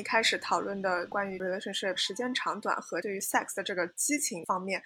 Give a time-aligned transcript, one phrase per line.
[0.00, 4.82] 一开始讨论的关于 relationship 时间长短和对于 sex 的这个激情方面，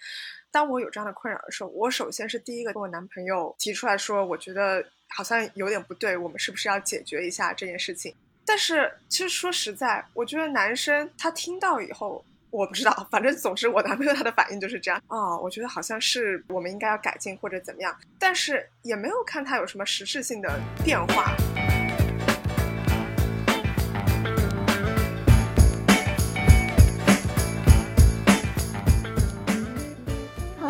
[0.51, 8.15] 当我有这样的困扰的时候，我首先是第一个跟我男朋友提出来说，我觉得好像有点不对，我们是不是要解决一下这件事情？
[8.45, 12.25] 但是其实说实在，我觉得男生他听到以后。
[12.51, 21.35] 我不知道，反正总之我男朋友他的反应就是这样哦，我觉得好像是我们应该要改进或者怎么样，但是也没有看他有什么实质性的变化。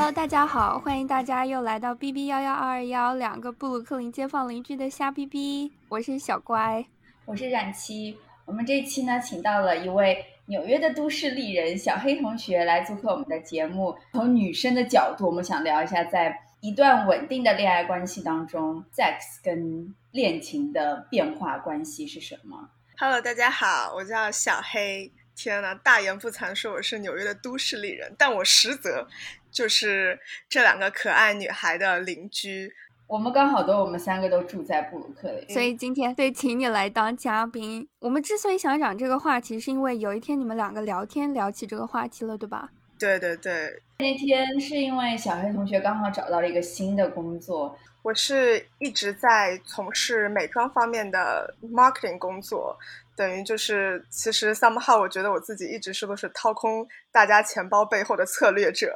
[0.04, 6.84] Hello，大家好，欢迎大家又来到 B B 幺幺二二幺两个布鲁克林街坊邻居的瞎 B B，我是小乖，
[7.24, 10.22] 我是冉七，我们这期呢请到了一位。
[10.44, 13.96] 纽约的都市丽人小黑同学来做客我们的节目。
[14.12, 25.10] 从女生的角度，我们想聊一下，在一段稳定的恋爱关系当中，sex 跟恋情的变化关系是什么？Hello，大家好，我叫小黑。
[25.36, 29.08] 天呐，大言不惭说我是纽约的都市丽人，但我实则
[29.54, 32.70] 就是这两个可爱女孩的邻居。
[33.06, 37.86] 我们刚好都，我们三个都住在布鲁克林，所以今天对，请你来当嘉宾。
[38.00, 42.70] 我们之所以想讲这个话题，是因为有一天你们两个聊天聊起这个话题了，对吧？
[42.98, 52.76] 对对对，那天是因为小黑同学刚好找到了一个新的工作，我是一直在从事美妆方面的 marketing 工作，
[53.14, 58.94] 等于就是其实 somehow 我觉得我自己一直是不是掏空大家钱包背后的策略者。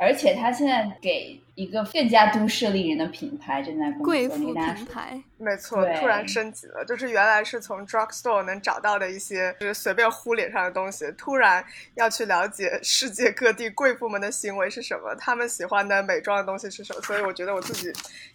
[0.00, 11.64] 而且他现在给一个更加都市丽人的品牌正在工作，贵妇品牌，没错，突然升级了，就是原来是从 drugstore 能找到的一些，就是随便糊脸上的东西，突然
[11.96, 17.92] 要去了解世界各地贵妇们的行为是什么，他们喜欢的美妆的东西是什么，所以我觉得我自己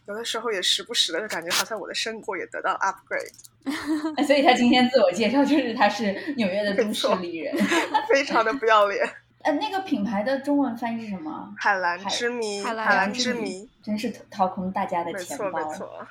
[0.07, 3.31] 有的时候也时不时的就感觉好像我的生活也得到 upgrade。
[4.27, 7.55] 所以他今天自我介绍就是他是纽约的都市丽人，
[8.11, 9.09] 非常的不要脸。
[9.43, 11.53] 呃，那个品牌的中文翻译是什么？
[11.57, 12.61] 海蓝之谜。
[12.63, 15.45] 海蓝之谜，真是掏空大家的钱包。
[15.45, 16.07] 没错没错。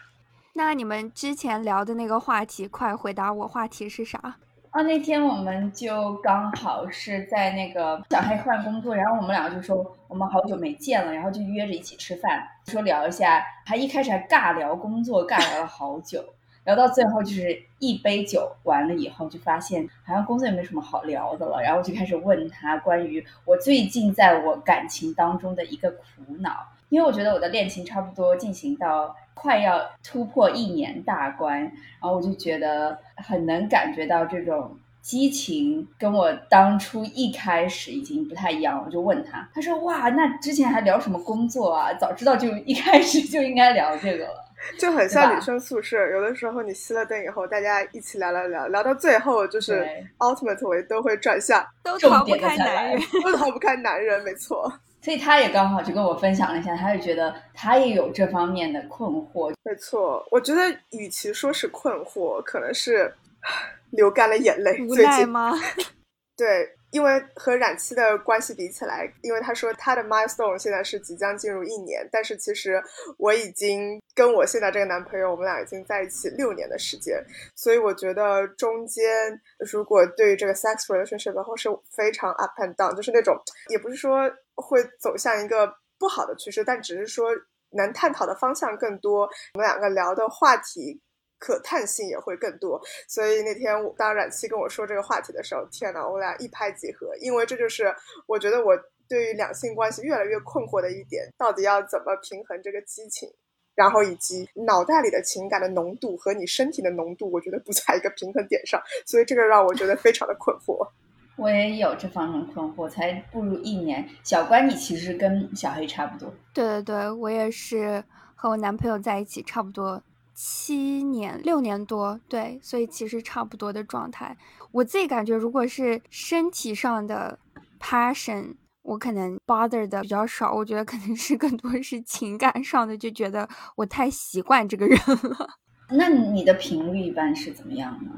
[0.54, 4.36] 那你们之前聊的那个话题，快回答我，话题是啥？
[4.70, 16.22] 啊，那天我们就刚好是在那个小黑换工作，然后我们两个就说我们好久没见了，然后就约着一起吃饭，说聊一下，还一开始还尬聊工作，尬聊了好久。
[16.64, 26.52] 聊到最后，就是一杯酒完了以后，就发现好像工作也没什么好聊的了，然后就开始问他关于我最近在我感情当中的一个苦恼，
[26.88, 41.92] 因为我觉得我的恋情差不多进行到快要突破一年大关，然后我就觉得很能感觉到这种激情跟我当初一开始已经不太一样，我就问他，他说哇，那之前还聊什么工作啊？
[41.94, 44.41] 早知道就一开始就应该聊这个了。
[44.78, 49.86] 就很像女生宿舍，有的时候你熄了灯以后，大家一起聊聊聊，聊到最后就是
[50.18, 54.72] ultimately 都会转向，都逃不开男人，都逃不开男人，没错。
[55.02, 59.52] 所以他也刚好就跟我分享了一下，他就觉得他也有这方面的困惑。
[59.64, 63.12] 没错，我觉得与其说是困惑，可能是
[63.90, 64.80] 流干了眼泪。
[64.86, 65.52] 无奈吗？
[66.36, 66.76] 对。
[66.92, 72.80] 因为和冉七的关系比起来，因为他说他的 milestone 现在是即将进入一年，但是其实
[73.16, 77.18] 我已经跟我现在这个男朋友，我们俩已经在一起六年的时间，
[77.56, 83.36] 所以我觉得中间如果对于这个 sex relationship 的话是非常 up and down，就是那种
[83.70, 87.30] 也不是说会走向一个不好的趋势，但只是说
[87.70, 89.22] 能探讨的方向更多，
[89.54, 91.00] 我们两个聊的话题。
[91.42, 97.92] 可探性也会更多，所以那天当冉七跟我说这个话题的时候，天呐，我俩一拍即合，因为这就是
[98.28, 103.28] 我觉得我对于两性关系越来越困惑的一点，到底要怎么平衡这个激情，
[103.74, 110.88] 然后以及脑袋里的情感的浓度和你身体的浓度，我觉得不在一个平衡点上，所以这个让我觉得非常的困惑。
[111.36, 116.32] 我也有这方面困惑，才步入一年，小关你其实跟小黑差不多。
[116.54, 118.04] 对对对，我也是
[118.36, 120.00] 和我男朋友在一起差不多。
[120.44, 124.36] 七年六年多，对，所以其实差不多的状态。
[124.72, 127.38] 我自己感觉，如果是身体上的
[127.78, 130.52] passion，我可能 bother 的比较少。
[130.52, 135.48] 我觉得可能是更多是情感上的，就觉得我太习惯这个人了。
[135.90, 138.10] 那你的频率一般是怎么样呢？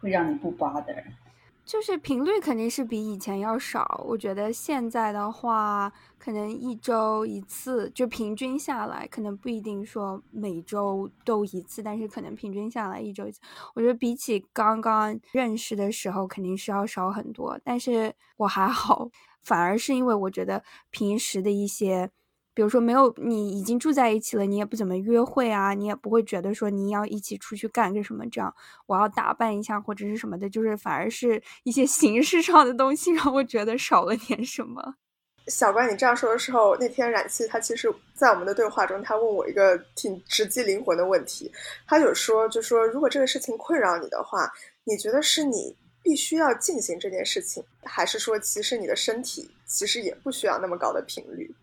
[0.00, 1.02] 会让你不 bother？
[1.64, 13.40] 就是频率肯定是比以前要少，我觉得现在的话，可能一周一次，就平均下来，可能不一定说每周都一次，但是可能平均下来一周一次。
[13.74, 19.08] 我觉得比起刚刚认识的时候，肯定是要少很多，但是我还好，
[19.42, 22.10] 反而是因为我觉得平时的一些
[22.54, 28.54] 比如说没有你已经住在一起了，你也不怎么约会啊，你也不会觉得说你要一起出去干个什么，这样
[28.86, 34.94] 我要打扮一下或者是什么的，就是反而是一些 形式上的东西让我觉得少了点什么。
[35.48, 41.52] 小关，你这样说的时候，那天冉七他其实，在我们的对话中，他问我一个挺直击灵魂的问题，
[41.86, 44.50] 他有说，就说如果这个事情困扰你的话，
[44.84, 51.54] 你觉得是你必须要进行这件事情，还是说其实你的身体其实也不需要那么高的频率？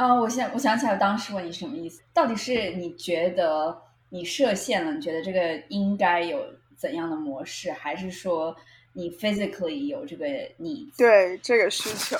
[0.00, 2.00] 啊，我想我想起来，我当时问你什么意思？
[2.14, 4.94] 到底是你觉得你设限了？
[4.94, 6.42] 你觉得这个应该有
[6.74, 8.56] 怎样的模式，还是说
[8.94, 10.24] 你 physically 有这个
[10.56, 12.16] 你对这个需求？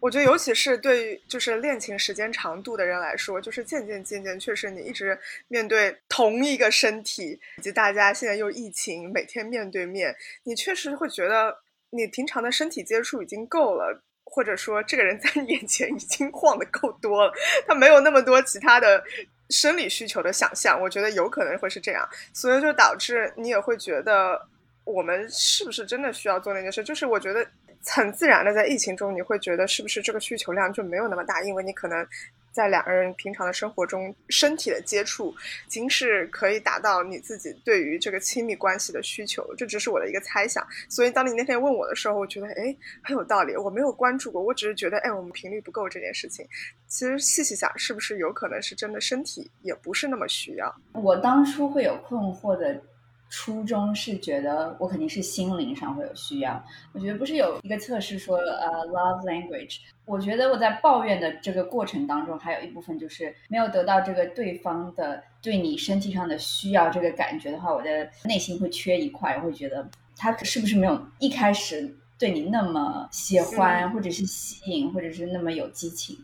[0.00, 10.12] 我觉得，尤其是对于就是恋情时间长度的人来说，就是渐渐渐渐，确实你一直面对同一个身体，以及大家现在又疫情，每天面对面，
[10.42, 11.58] 你确实会觉得
[11.90, 14.02] 你平常的身体接触已经够了。
[14.34, 17.32] 或者说，这个人在你眼前已经晃的够多了，
[17.68, 19.00] 他没有那么多其他的
[19.48, 20.80] 生理需求的想象。
[20.80, 24.48] 我觉得有可能会是这样，所以就导致你也会觉得，
[24.82, 26.82] 我们是不是真的需要做那件事？
[26.82, 27.46] 就是我觉得
[27.86, 32.06] 很自然的，在疫情中，你会觉得是不是这个需求量就没有那么大，因为你可能。
[32.54, 35.34] 在两个人平常的生活中，身体的接触
[35.66, 40.64] 已经是可以达到你自己对于这个亲密关系的需求，这只是我的一个猜想。
[40.88, 43.56] 所以当你那天问我的时候，我觉得哎很有道理。
[43.56, 46.46] 我没有关注过，我只是觉得哎我们频率不够这件事情。
[46.86, 50.72] 其实细细想，是不是有可能是真的身体也不是那么需要？
[50.92, 52.80] 我当初会有困惑的。
[53.30, 56.62] 初衷是觉得我肯定是心灵上会有需要。
[56.92, 59.78] 我觉得不是有一个测试说，呃，love language。
[60.04, 76.16] 我觉得我在抱怨的这个过程当中，还有一部分就是没有得到这个对方的对你身体上的需要这个感觉的话，我的内心会缺一块，会觉得他是不是没有一开始对你那么喜欢，或者是吸引，或者是那么有激情。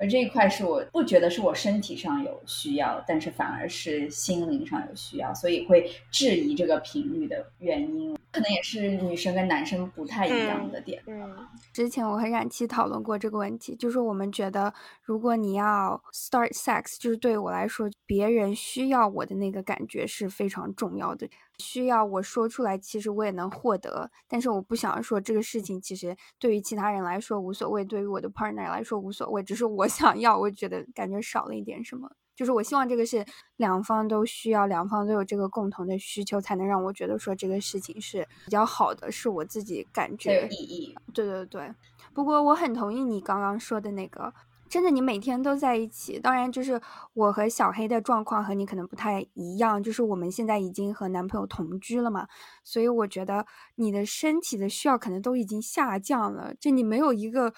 [0.00, 11.02] 而这一块是我不觉得是我身体上有需要，但是反而是心灵上有需要，所以会质疑这个频率的原因，可能也是女生跟男生不太一样的点。
[11.06, 11.36] 嗯，
[11.72, 14.72] 之前我和冉七讨论过这个问题，就是我们觉得，
[15.02, 21.28] 如果你要 start sex，就是对我来说，别人需要我的那个感觉是非常重要的。
[21.58, 32.10] 需要我说出来，其实我也能获得，但是我不想说这个事情，其实对于其他人来说无所谓，对于我的 partner 来说无所谓，只是我想要，我觉得感觉少了一点什么。
[32.40, 33.22] 就是我希望这个是
[33.58, 40.96] 两方都需要，两方都有这个共同的需求，才能让我觉得说这个事情是比较好的，是我自己感觉有意义。
[41.12, 41.74] 对对对，
[42.14, 44.32] 不过我很同意你刚刚说的那个。
[44.70, 46.18] 真的，你每天都在一起。
[46.18, 46.80] 当然，就是
[47.12, 52.28] 我和小黑的状况和你可能不太一样，就是我们现在已经和男朋友同居了嘛，
[52.62, 53.44] 所以我觉得
[53.74, 56.54] 你的身体的需要可能都已经下降了。
[56.54, 57.52] 就你没有一个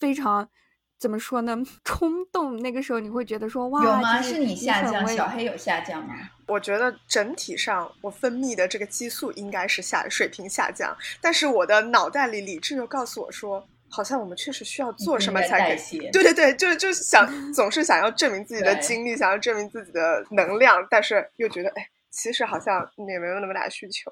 [0.00, 0.48] 非常
[0.98, 4.22] 怎么说呢 冲动，那个时候你会觉得说哇，有吗？
[4.22, 6.14] 是你下降，小黑有下降吗？
[6.46, 13.66] 我觉得整体上我分泌的这个激素应该是下水平下降，但是我的脑袋里理智又告诉我说。
[13.88, 16.10] 好像我们确实需要做什么才可以？
[16.10, 24.10] 对对对，就就想总是想要证明自己的精力，想要证明自己的能量，但是又觉得哎，其实好像也没有那么大需求。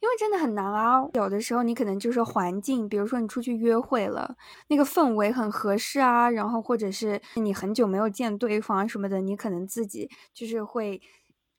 [0.00, 4.36] 因为真的很难啊，有的时候你可能就是环境，比如说你出去约会了，
[4.68, 11.00] 那个氛围很合适啊，然后或者是你很久没有见对方什么的，你可能自己就是会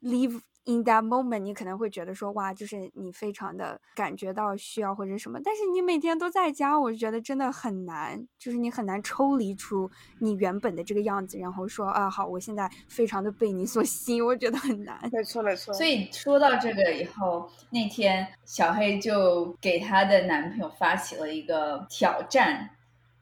[0.01, 0.39] leave。
[0.65, 9.89] In that moment，你可能会觉得说，哇，就是你非常的感觉到需要或者什么，但是你每天都在家，我就觉得真的很难，就是你很难抽离出
[10.19, 14.99] 你原本的这个样子，然后说，啊，好，我现在非常的被你所吸引，我觉得很难。
[15.11, 15.73] 没错，没错。
[15.73, 22.69] 所以说到这个以后，那天小黑就给她的男朋友发起了一个挑战，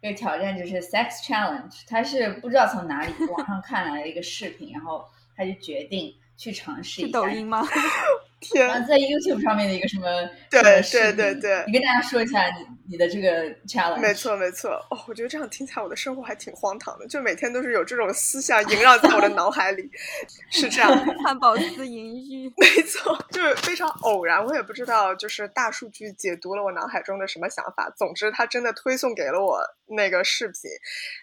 [0.02, 5.06] 这个挑战就是 sex challenge，他是不知道从哪里网上看来的一个视频，然后
[5.38, 6.14] 他就决定。
[6.40, 7.68] 去尝试一下抖音吗？
[8.40, 10.06] 天，在 YouTube 上面的一个什么？
[10.50, 14.00] 对对对对，你跟大家说一下你你的这个 challenge。
[14.00, 19.92] 没错没错，哦，我觉得这样听起来我的生活还挺荒唐的，就每天都是有这种思想萦绕在我的脑海里，
[20.50, 20.90] 是这样。
[21.26, 27.94] 汉堡思淫欲，没错，就是非常偶然，我也不知道，就是大数据解读了我脑海中的什么想法。
[27.98, 30.72] 总之，他真的推送给了我那个视频，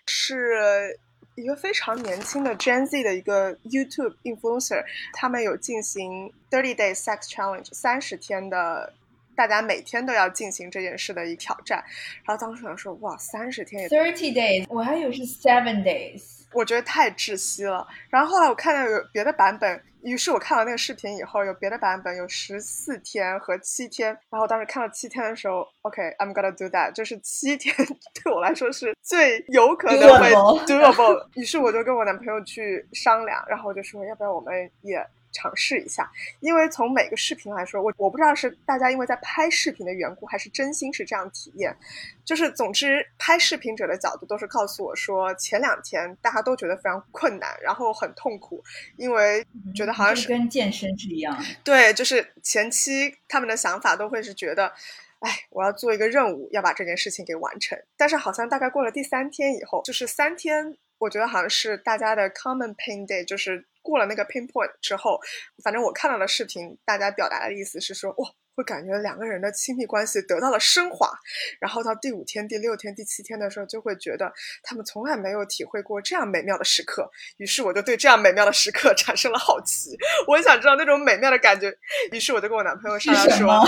[0.06, 1.00] 是。
[1.36, 8.92] 一个非常年轻的 Gen Z 的一个 YouTube influencer，他们有进行 thirty day sex challenge，三十天的，
[9.34, 11.84] 大家每天都要进行这件事的一挑战。
[12.24, 16.22] 然后当时想说，哇，三十天也 thirty days，我还以为是 seven days。
[16.52, 17.86] 我觉得太窒息了。
[18.08, 24.16] 然后后来我看到有别的版本，于是我看了那个视频以后，有别的版本有十四天和七天。
[24.30, 30.30] 然后当时看了七天的时候，OK，I'm gonna do that，就是七天对我来说是最有可能会
[30.64, 31.26] doable。
[31.34, 35.04] 于是我就跟我男朋友去商量，然后我就说要不要我们也。
[35.36, 41.76] 尝试一下，因为从每个视频来说，我我不知道是大家因为在拍视频的缘故，还是真心是这样体验。
[42.24, 48.64] 就是总之，拍视频者的角度都是告诉我说，前两天大家都觉得非常困难，然后很痛苦，
[48.96, 51.36] 因为觉得好像是跟健身是一样。
[51.62, 54.72] 对，就是前期他们的想法都会是觉得，
[55.20, 57.78] 哎，我要做一个任务，要把这件事情给完成。
[57.96, 63.66] 但是好像大概过了第三天以后，就是三天，我觉得好像是大家的 common pain day，就是。
[63.86, 65.20] 过了那个 pinpoint 之后，
[65.62, 68.28] 反正我看到的视频，大家表达的意思是说，哇。
[68.56, 71.12] 会感觉两个人的亲密关系得到了升华，
[71.60, 74.32] 然后到第五天、第六天、第七天的时候，就会觉得
[74.62, 77.08] 他们从来没有体会过这样美妙的时刻。
[77.36, 79.90] 于是我就对这样美妙的时刻 产生了好奇，
[80.26, 81.70] 我也想知道那种美妙的感觉。
[82.12, 83.62] 于是我就跟我男朋友商量说：“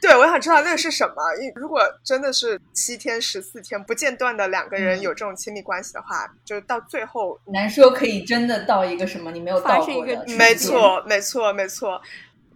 [0.00, 1.14] 对，我想知道那个是什么。
[1.40, 10.24] 因如果真的是七天、十四天不间断的两个人有这种亲密关系的话，就到最后难说可以真的到一个什么你没有到过的。
[10.36, 12.00] 没错，没错，没错。”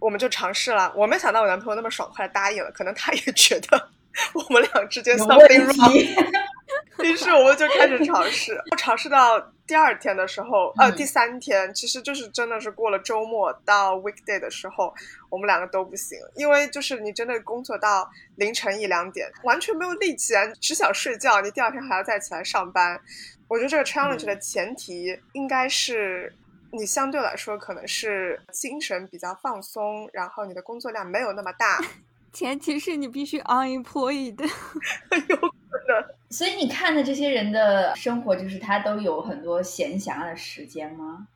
[0.05, 3.89] 我们就尝试了，我没想到我男朋友那么爽快答应了，可能他也觉得
[4.35, 8.55] 我们俩之间 something wrong，于是我们就开始尝试。
[8.77, 14.93] 尝试到第二天的时候，呃，第三天，其实就是真的是过了周末到 weekday 的时候，
[15.31, 18.07] 我们两个都不行，因为就是你真的工作到
[18.37, 23.01] 凌晨一两点，完全没有力气啊，只想睡觉，你第二天还要再起来上班。
[23.49, 26.31] 我觉得这个 challenge 的前提应该是。
[26.77, 31.79] 你相对来说可能是精神比较放松，然后你的工作量没有那么大。
[32.33, 34.37] 前提是你必须 unemployed，
[35.29, 35.49] 有可
[35.87, 36.05] 能。
[36.31, 41.29] 所以你看的这些人的生活，就是他都有很多闲暇的时间吗？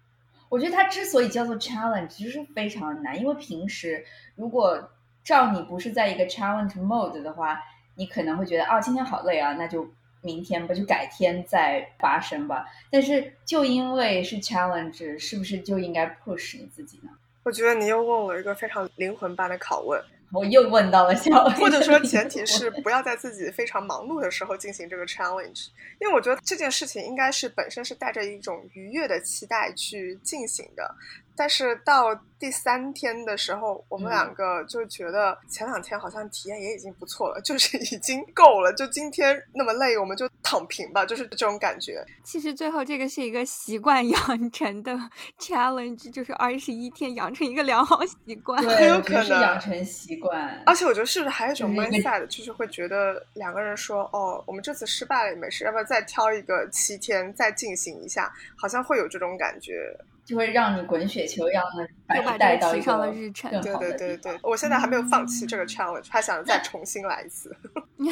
[0.48, 4.04] 我觉得他之所以叫做 challenge，就是非常难，因为平时
[4.34, 4.90] 如果
[5.22, 7.60] 照你不是在一个 challenge mode 的话，
[7.94, 9.88] 你可能会觉得啊，今天好累啊，那就。
[10.20, 12.66] 明天吧，就改天再发生吧。
[12.90, 17.10] 但是就因为是 challenge，是不是就应该 push 你自己呢？
[17.44, 20.02] 我觉得你又问我一个非常灵魂般的拷问。
[20.30, 30.94] 我又问到了小，或者说前提是不要在自己非常忙碌的时候进行这个 challenge，因为我觉得这件事情应该是本身是带着一种愉悦的期待去进行的。
[31.38, 38.72] 但是到第三天的时候，我们两个就觉得前两天好像体验也已经不错了，就是已经够了。
[38.72, 42.04] 就今天那么累，我们就躺平吧，就是这种感觉。
[42.24, 44.96] 其实最后这个是一个习惯养成的
[45.38, 50.60] challenge，就是二十一天养成一个良好习惯，很有可能养成习惯。
[50.66, 58.32] 而且我觉得是不是还有一种 mindset，就是会觉得两个人说哦，我们这次失败了也没事，要不要再挑一个七天再进行一下？
[58.56, 59.96] 好像会有这种感觉。
[60.28, 63.50] 就会让你滚雪球一样的把你带到一个日程。
[63.62, 67.56] 对对对对，我现在还没有放弃这个 challenge，还想再重新来一次。
[67.96, 68.10] 你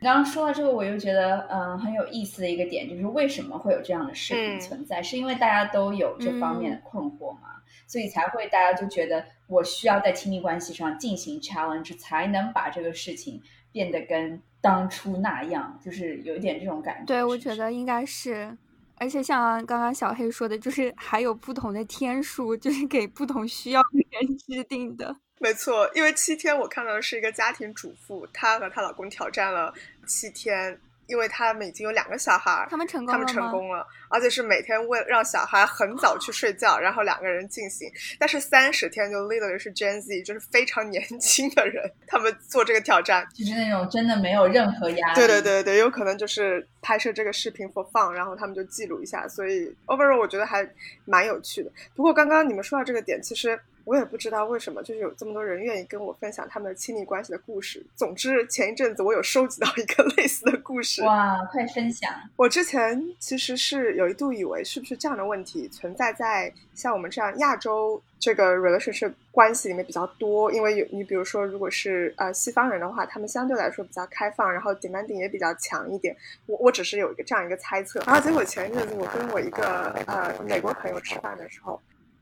[0.00, 5.02] 刚刚说到这个，我又觉得嗯很有意思的一个点，就是为什么会有这样的视频存在？
[5.02, 7.48] 是因为大家都有这方面的困惑嘛，
[7.88, 17.06] 所以才会大家就觉得我需要在亲密关系上进行 challenge，才能把这个事情变得跟当初那样，就是有一点这种感觉。
[17.06, 18.56] 对，我觉得应该是。
[19.00, 25.16] 而且像刚刚小黑说的，就是还有不同的天数，就是给不同需要的人制定的。
[25.40, 29.72] 没错，因为七天我看到的是一个家庭主妇，她和她老公挑战了
[30.06, 30.80] 七天。
[31.08, 37.90] 因为他们已经有两个小孩，他们成功了他们成功了，而且是每天为让小孩很早去睡觉，然后两个人进行。
[38.18, 45.14] 但是三十天就 literally 是 Gen Z，就是非常年轻的人，他们做这个挑战，就是那种真的没有任何压力。
[45.14, 49.26] 对对对对，有可能就是拍摄这个视频 for fun，然后他们就记录一下。
[49.26, 50.68] 所以 overall 我觉得还
[51.06, 51.70] 蛮有趣的。
[51.96, 53.58] 不过刚刚你们说到这个点，其实。
[53.88, 57.82] 我也不知道为什么，就是有这么多人愿意跟我分享他们的亲密关系的故事。
[57.96, 61.02] 总之，前一阵子我有收集到一个 类似的故事。
[61.04, 62.12] 哇，快分享！
[62.36, 70.52] 我之前其实是有一度以为，是不是这样的问题存在在像我们这样亚洲这个 relationship 关系里面比较多？
[70.52, 76.14] 因为有你比如说，如果是呃西方人的话，他们相对来说比较开放，然后 demanding 也比较强一点。
[76.44, 78.00] 我我只是有一个这样一个猜测。
[78.00, 81.80] 然后结果前一阵子我跟我一个呃美国朋友吃饭的时候。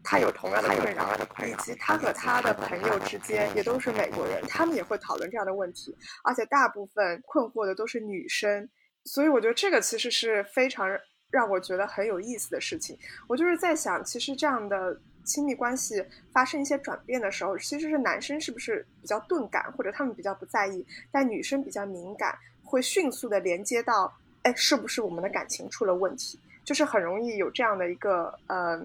[0.09, 1.13] 他有同样的困扰，
[1.45, 8.69] 以及他和他的朋友之间也都是美国人，他们也会讨论这样的问题，而且大部分困惑的都是女生，
[9.05, 10.89] 所以我觉得这个其实是非常
[11.29, 12.97] 让我觉得很有意思的事情。
[13.27, 16.01] 我就是在想，其实这样的亲密关系
[16.33, 26.39] 发生一些转变的时候，其实是男生是不是比较钝感，或者他们比较不在意，但女生比较敏感，会迅速的连接到，哎，是不是我们的感情出了问题？
[26.65, 28.81] 就是很容易有这样的一个呃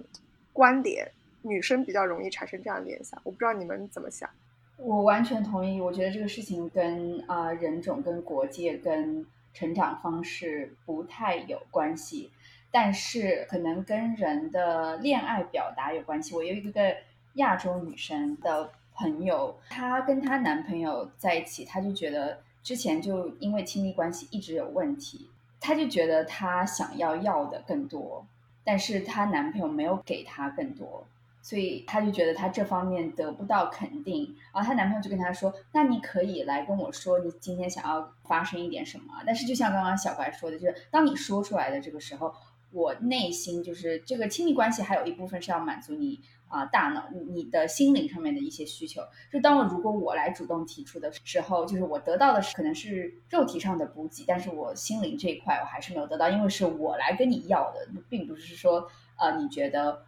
[0.53, 3.19] 观点，女生比较容易产生这样的联想。
[3.23, 4.29] 我不知道你们怎么想。
[4.77, 12.31] 我完全同意，我觉得这个事情跟啊人种、跟国界、跟成长方式不太有关系，
[12.71, 16.33] 但是可能跟人的恋爱表达有关系。
[16.33, 16.95] 我有一个
[17.35, 25.29] 亚洲女生的朋友，她跟她男朋友在一起，她就觉得之前就因为亲密关系一直有问题，
[25.59, 28.25] 她就觉得她想要要的更多，
[28.63, 31.05] 但是她男朋友没有给她更多。
[31.43, 42.31] 所以她就觉得她这方面得不到肯定，然后她男朋友就跟她说：“那你可以来跟我说，你今天想要发生一点什么。”但是就像刚刚小白说的，就是当你说出来的这个时候，
[42.71, 46.19] 我内心就是这个亲密关系还有一部分是要满足你
[46.51, 49.01] 啊大脑、你的心灵上面的一些需求。
[49.31, 60.05] 就当我如果我来主动提出的时候，就是我得到的是可能是肉体上的补给，但是我心灵这一块我还是没有得到，因为是我来跟你要的，并不是说呃你觉得。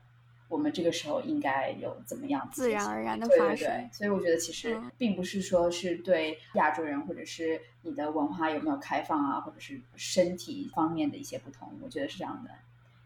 [0.50, 3.90] 我们这个时候应该有怎么样自然而然的发生？
[3.92, 12.52] 所以我觉得其实并不是说是对亚洲人，或者是你的文化有没有开放啊，或者是身体方面的一些不同，我觉得是这样的。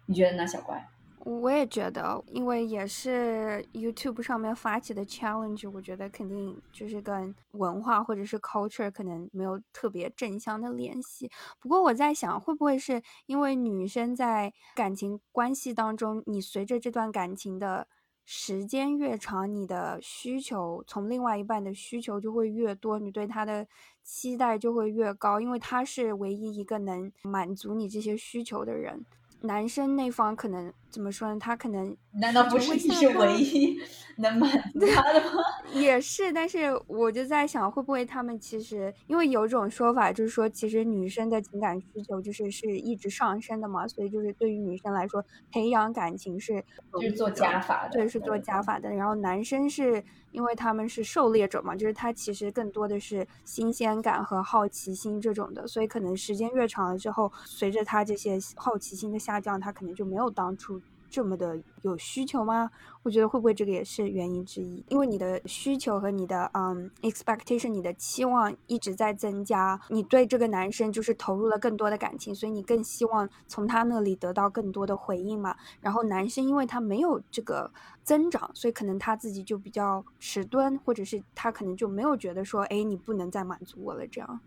[0.08, 0.90] 你觉得呢，小怪？
[1.28, 11.30] 我也觉得，因为也是 YouTube 上面发起的 challenge，我觉得肯定就是跟文化或者是 culture 可能没有特别正向的联系。
[11.60, 17.86] 不过我在想，会不会是因为女生在感情关系当中，你随着这段感情的
[18.24, 23.68] 时间越长，你的需求从另外一半的需求就会越多，你对他的
[24.02, 29.06] 期待就会越高，因为他是唯一一个能满足你这些需求的人。
[29.42, 31.40] 男生那方可能怎么说呢？
[31.40, 33.78] 他可能难道不是你是唯一
[34.18, 35.44] 能满足他的吗？
[35.74, 46.64] 也是，但是我就在想，会不会他们其实因为有种说法，就是说其实女生的情感需求就是是一直上升的嘛，所以就是对于女生来说，培养感情是
[46.94, 48.90] 就是做加法的，对，是做加法的。
[48.90, 60.82] 然后男生是因为他们是狩猎者嘛，就是他其实更多的是新鲜感和好奇心这种的，所以可能时间越长了之后，随着他这些好奇心的下降，他可能就没有当初。
[61.10, 62.70] 这么的有需求吗？
[63.04, 64.84] 我觉得会不会这个也是原因之一？
[64.90, 75.56] 因为你的需求和你的嗯 expectation，你的期望一直在增加，你对这个男生就是投入了更多的感情，所以你更希望从他那里得到更多的回应嘛。
[75.80, 77.72] 然后男生因为他没有这个
[78.04, 84.40] 增长，所以可能他自己就比较迟钝，或者是他可能就没有觉得说，哎，你不能再满足我了这样。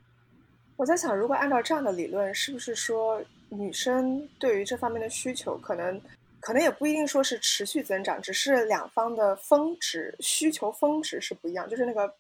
[0.77, 5.99] 我在想，如果按照这样的理论，是不是说女生对于这方面的需求可能？
[6.41, 12.15] 可能也不一定说是持续增长，只是两方的峰值需求峰值是不一样，就是那个。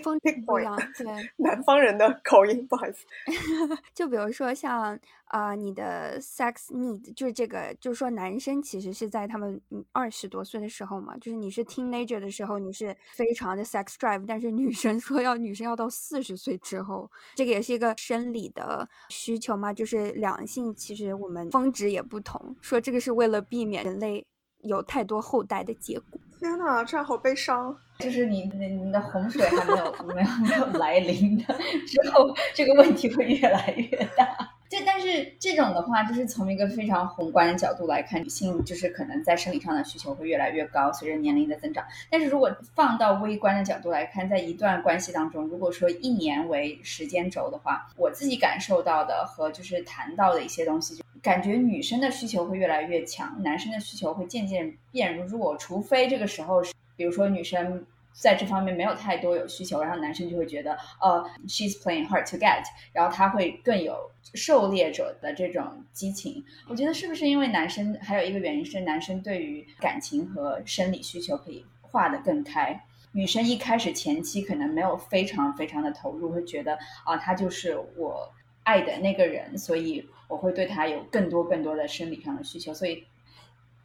[0.00, 3.04] Pick pick point，对， 南方人的口音，不好意思。
[3.94, 9.60] 就比如说像啊，你的 sex need，就是这个，就是说男生其实是在他们
[9.92, 24.24] 二十多岁的时候嘛，就是你是 teenager 的时候，你是非常的 sex drive，但是女生说要女生要到四十岁之后，这个也是一个生理的需求嘛，就是两性其实我们峰值也不同，说这个是为了避免人类
[24.62, 26.20] 有太多后代的结果。
[26.38, 27.76] 天呐，这样好悲伤。
[27.98, 31.54] 就是你，你你的洪水还没有 没有没有来临的
[31.86, 34.50] 之后，这个问题会越来越大。
[34.68, 41.84] 就但是这种的话，就是从一个非常宏观的角度来看，女性就是可能在生理上的需求会越来越高，随着年龄的增长。
[42.10, 56.72] 但是如果放到微观的角度来看，在一段关系当中，如果说一年为时间轴的话，我自己感受到的和就是谈到的一些东西，就感觉女生的需求会越来越强，男生的需求会渐渐变弱，除非这个时候是。
[56.96, 66.44] 比如说女生在这方面没有太多有需求，然后男生就会觉得，呃，she's playing hard to get，然后他会更有狩猎者的这种激情。
[66.68, 72.80] 我觉得是不是因为男生还有一个原因是男生对于感情和生理需求可以画得更开，
[73.10, 83.04] 女生一开始前期可能没有非常非常的投入，会觉得啊，他就是我爱的那个人，所以我会对他有更多更多的生理上的需求，所以。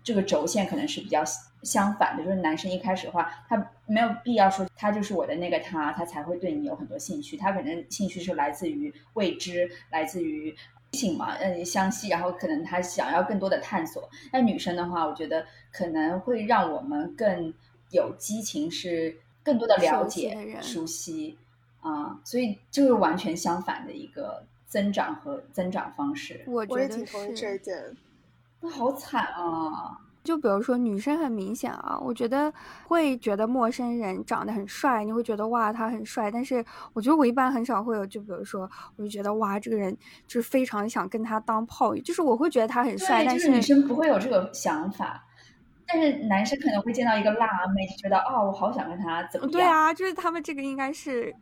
[0.09, 1.23] 这个轴线可能是比较
[1.61, 7.37] 相反的，就是男生一开始的话，他没有必要说他就是我的那个他，他才会对你有很多兴趣。
[7.37, 10.55] 他可能兴趣是来自于未知，来自于
[10.93, 14.09] 性嘛，嗯，相吸，然后可能他想要更多的探索。
[14.33, 17.53] 那女生的话，我觉得可能会让我们更
[17.91, 21.37] 有激情，是更多的了解、熟悉
[21.81, 26.43] 啊，所以就是完全相反的一个增长和增长方式。
[26.47, 27.95] 我觉得挺同意这一点。
[28.61, 29.97] 那好惨啊！
[30.21, 32.53] 就比如说女生很明显啊，我觉得
[32.87, 36.29] 会觉得陌生人长得很帅，你会觉得哇他很帅。
[36.29, 45.25] 但是我觉得我一般很少会有，就比如说我就觉得哇这个人就是非常想跟他当炮友，就是我会觉得他很帅，但是女生不会有这个想法。
[45.87, 49.51] 但是男生可能会见到一个辣妹就觉得哦我好想跟他怎么样？
[49.51, 51.33] 对啊，就是他们这个应该是。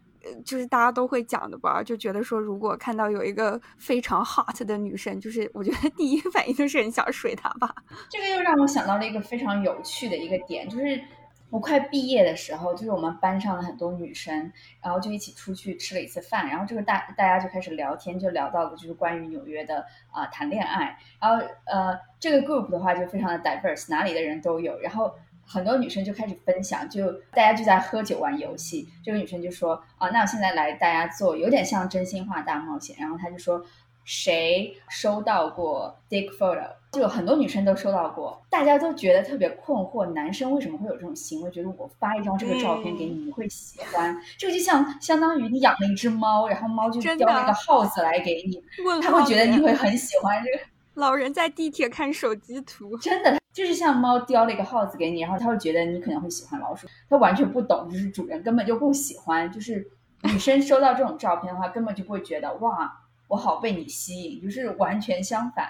[0.43, 7.73] 就是大家都会讲的吧，就觉得说，如果看到有一个非常 hot 的女生，就是我觉得第一反应就是很想睡她吧。
[8.09, 11.01] 这个又让我想到了一个非常有趣的一个点，就是
[11.49, 25.13] 我快毕业的时候，就是我们班上的很多女生，然后就一起出去吃了一次饭，然后这个大大家就开始聊天，就聊到了就是关于纽约的啊谈恋爱，然后呃这个 group 的话就非常的 diverse，哪里的人都有，然后。
[25.47, 28.87] 很多女生就开始分享，就大家就在喝酒玩游戏。
[29.03, 33.63] 这个女生就说：“啊，那我现在来大家做有点像真心话大冒险。”然后她就说
[34.03, 41.51] ：“谁收到过 dick photo？” 就有很多女生都收到过，大家都觉得特别困惑，男生为什么会有这种行为？
[41.51, 44.17] 觉得我发一张这个照片给你，你会喜欢？
[44.37, 48.63] 这个就像相当于你养了一只猫，然后猫就叼了一个耗子来给你，
[49.01, 50.63] 他会觉得你会很喜欢这个。
[50.95, 53.37] 老人在地铁看手机图，真的。
[53.57, 59.51] 就是像猫叼了一个耗子给你，然后他会觉得你可能会喜欢老鼠，他完全不懂，就是主人根本就不喜欢。
[59.51, 59.83] 就是
[60.21, 65.67] 女生收到这种照片的话，根本就不会觉得哇，我好被你吸引，就是完全相反。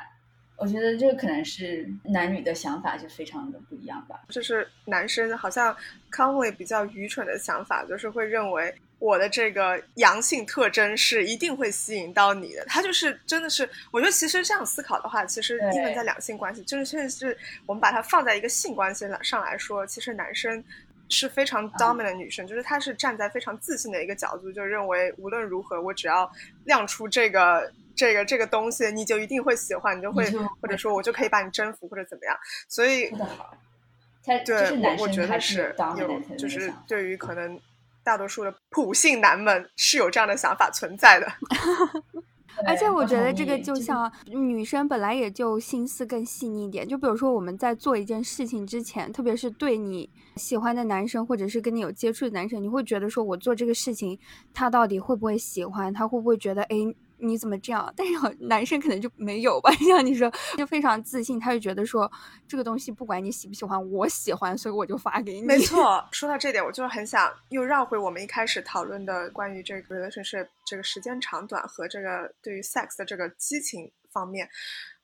[0.57, 4.19] 我觉得这个可能是男女的想法就非常的不一样吧。
[4.27, 5.73] 就是男生好像
[6.11, 8.75] commonly 比较愚蠢的想法，就是会认为。
[8.99, 20.63] 我的这个阳性特征是一定会吸引到你的，他就是真的是，我觉得其实这样思考的话，其实因为在两性关系，就是甚至是我们把它放在一个性关系上来说，其实男生
[21.09, 26.31] 是非常 dominant 的女生，就是他是站在非常自信的一个角度，就认为无论如何，我只要
[26.65, 30.27] 亮出这个这个这个东西，你就一定会喜欢，你就会
[30.59, 32.35] 或者说我就可以把你征服或者怎么样，
[32.67, 33.11] 所以
[34.43, 37.59] 对，我我觉得是有，就是对于可能。
[38.07, 41.27] 大多数的普信男们是有这样的想法存在的，
[42.65, 46.87] 而且我觉得这个就像女生本来也就心思更细腻一点。
[46.87, 54.17] 就比如说我们在做一件事情之前，特别是对你喜欢的男生或者是跟你有接触的男生，你会觉得说我做这个事情，
[54.53, 55.93] 他到底会不会喜欢？
[55.93, 56.77] 他会不会觉得哎？
[57.19, 57.91] 你怎么这样？
[57.95, 62.11] 但是男生可能就没有吧， 像你说，就非常自信，他就觉得说
[62.47, 65.41] 这个东西不管你喜不喜欢，我喜欢，所以我就发给你。
[65.41, 74.49] 没 错，说到这点，我就很想又绕回我们一开始讨论的关于这个 relationship 这个时间长短和这个对于 sex 的这个激情方面。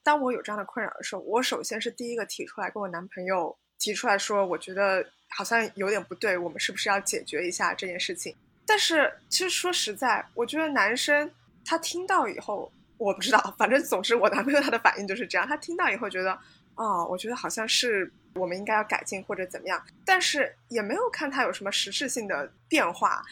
[0.03, 8.35] 当我有这样的困扰的时候，我首先是第一个提出来跟我男朋友提出来说，我觉得好像有点不对，我们是不是要解决一下这件事情？
[8.65, 11.31] 但是其实说实在，我觉得男生。
[11.65, 15.47] 他听到以后，我不知道，反正总之我男朋友他的反应就是这样。
[15.47, 16.37] 他听到以后觉得，
[16.75, 23.23] 哦，我觉得好像是我们应该要改进或者怎么样，但是也没有看他有什么实质性的变化。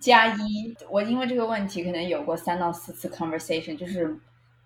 [0.00, 4.16] 加一，我因为这个问题可能有过三到四次 conversation，就是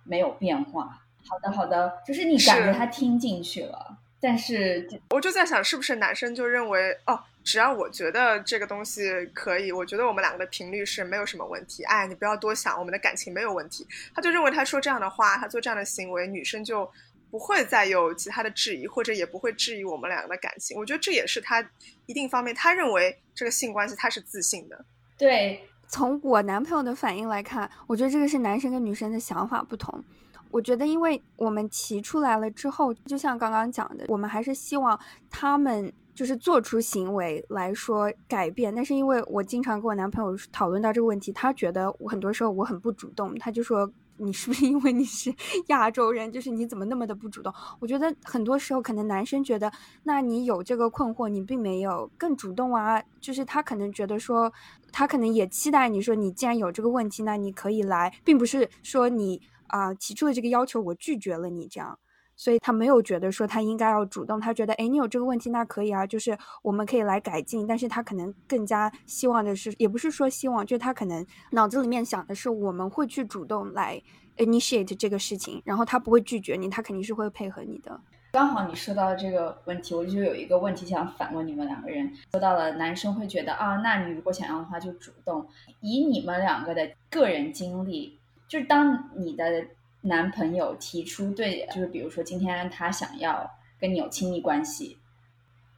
[0.05, 1.01] 没有变化。
[1.27, 7.21] 好的，好的，就是你感觉他听进去了，但是我就在想，是不是男生就认为哦。
[7.45, 9.03] 只要我觉得这个东西
[9.35, 11.85] 可以，我觉得我们两个的频率是没有什么问题。
[11.85, 13.87] 哎，你不要多想，我们的感情没有问题。
[14.15, 16.91] 他就认为他说这样的话，他做这样的行为，女生就
[17.31, 20.75] 不会再有其他的质疑，或者也不会质疑我们两个的感情。
[20.79, 21.63] 我觉得这也是他
[22.07, 24.83] 一定方面，他认为这个性关系他是自信的。
[25.19, 30.03] 对，从我男朋友的反应来看，我觉得这个是男生跟女生的想法不同。
[30.51, 34.99] 我觉得，因为我们提出来了之后，就像刚刚讲的，我们还是希望
[35.31, 35.93] 他们。
[36.15, 45.35] 就是做出行为来说改变，但是因为我经常跟我男朋友讨论到这个问题，他觉得我很多时候我很不主动，他就说你是不是因为你是
[45.69, 47.53] 亚洲人，就是你怎么那么的不主动？
[47.81, 49.73] 我觉得很多时候可能男生觉得，
[50.05, 54.53] 那你有这个困惑，你并没有更主动啊，就是他可能觉得说，
[54.93, 61.99] 他可能也期待你说，你既然有这个问题，那你可以来，并不是说你啊提出的这个要求我拒绝了你这样。
[62.37, 67.67] 所以他没有觉得说他应该要主动，他觉得哎，你有这个问题那可以啊，就是我们可以来改进。
[67.67, 74.03] 但是他可能更加希望的是，也不是说希望，就是他可能脑子里面想的是我们会去主动来
[74.37, 78.01] initiate 这个事情，然后他不会拒绝你，他肯定是会配合你的。
[78.33, 82.13] 刚好你说到这个问题，我就有一个问题想反问你们两个人。
[82.33, 85.47] 说到了男生会觉得啊，那你如果想要的话就主动。
[85.81, 88.19] 以你们两个的个人经历，
[88.49, 89.65] 就是当你的。
[90.07, 94.99] 男朋友提出对，就是比如说今天他想要跟你有亲密关系，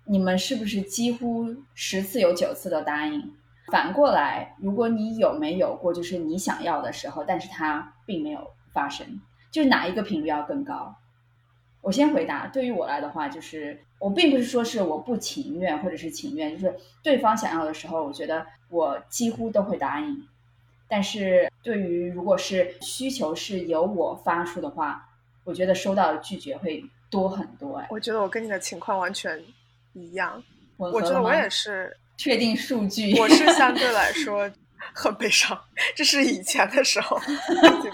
[0.05, 3.33] 你们是不是几乎十次有九次都答应？
[3.71, 9.21] 反过来，如果你有没有过就是你想要的时候，但是他并没有发生，
[9.53, 10.97] 就是哪一个频率要更高？
[11.81, 20.27] 我先回答，对于我来的话，就是我并不是说是我不情愿或者是情愿，就是对方想要的时候，我觉得我几乎都会答应。
[20.89, 25.09] 但是对于如果是需求是由我发出的话，
[25.45, 27.77] 我觉得收到的拒绝会多很多。
[27.79, 29.43] 哎，我觉得我跟你的情况完全
[29.95, 30.43] 一样，
[30.77, 31.97] 我我觉得我也是。
[32.19, 34.51] 确定数据，我是相 对来说
[34.95, 35.55] 很悲伤，
[35.95, 37.21] 这是以前的时候。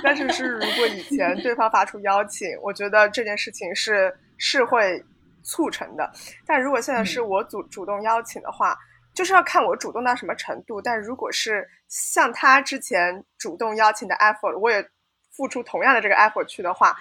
[0.00, 5.04] 但是是如果以前对方发出邀请，我觉得这件事情是是会
[5.42, 6.08] 促成的。
[6.46, 8.78] 但如果现在是我主主动邀请的话，
[9.14, 10.80] 就是要看我主动到什么程度。
[10.80, 14.88] 但如果是像他之前主动邀请的 effort，我也
[15.30, 16.96] 付出同样的这个 effort 去的话，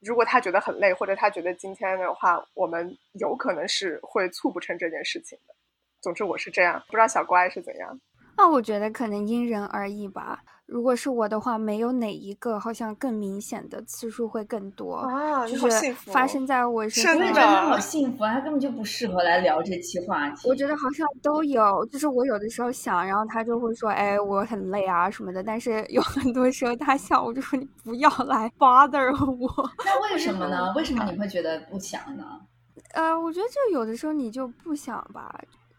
[0.00, 5.54] 如果他觉得很累，或者他觉得今天的话，我们有可能是会促不成这件事情的。
[6.00, 8.00] 总之我是这样，不知道小乖是怎样。
[8.36, 10.42] 那我觉得可能因人而异吧。
[10.66, 17.16] 如果是我的话，没有哪一个好像更明显的次数会更多啊，就是发生在我身上。
[17.16, 20.48] 我也觉得好幸福啊，他根本就不适合来聊这期话题。
[20.48, 30.72] 我觉得好像都有，就是我有的时候想，然后他就会说：“哎，我很累啊什么的。”但是有很多时候他想，我就说：“你不要来 bother 我。”那为什么呢？
[30.74, 32.24] 为什么你会觉得不想呢？
[32.92, 35.32] 呃，我觉得就有的时候你就不想吧。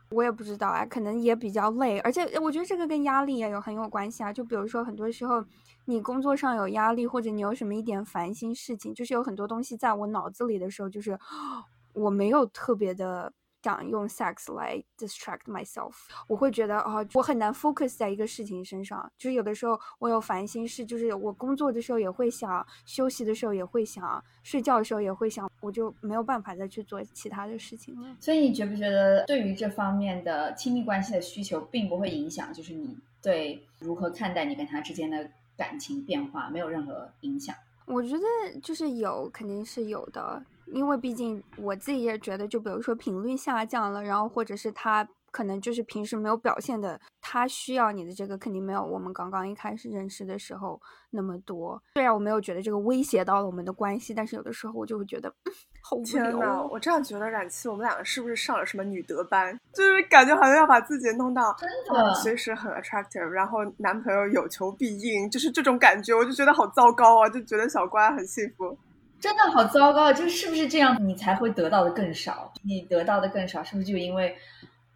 [0.09, 4.31] 我也不知道啊，可能也比较累，而且我觉得这个跟压力也有很有关系啊。
[4.31, 5.43] 就比如说，很多时候
[5.85, 11.17] 你工作上有压力，或者你有什么一点烦心事情，就是有很多东西在我脑子里的时候，就是
[11.93, 13.31] 我没有特别的。
[13.63, 15.93] 想用 sex 来 distract myself，
[16.27, 19.11] 我会觉得啊，我很难 focus 在一个事情身上。
[19.17, 28.15] 就是有的时候我有烦心事，就是我工作的时候也会想，休息的时候也会想，睡觉的时候也会想，我就没有办法再去做其他的事情了。
[28.19, 37.53] 所以你觉不觉得，对于这方面的亲密关系的需求，并不会影响，就是你对如何看待你跟他之间的感情变化，没有任何影响？
[37.85, 40.41] 我觉得就是有，肯定是有的。
[40.71, 50.79] 因为毕竟我自己也觉得，就比如说频率下降了，然后或者是他可能就是平时没有表现的，他需要你的这个肯定没有我们刚刚一开始认识的时候
[51.11, 51.81] 那么多。
[51.93, 55.31] 虽然我没有觉得这个威胁到了我们的关系，但是有的时候我就会觉得，
[55.83, 59.57] 好天呐，我这样觉得，冉七，我们两个是不是上了什么女德班？
[59.73, 67.29] 就是感觉好像要把自己弄到真的随时很 attractive，然后男朋友有求必应，就是这种感觉，我就觉得好糟糕啊！
[67.29, 68.77] 就觉得小乖很幸福。
[69.19, 72.51] 真的好糟糕，就是不是这样，你才会得到的更少？
[72.63, 74.35] 你得到的更少，是不是就因为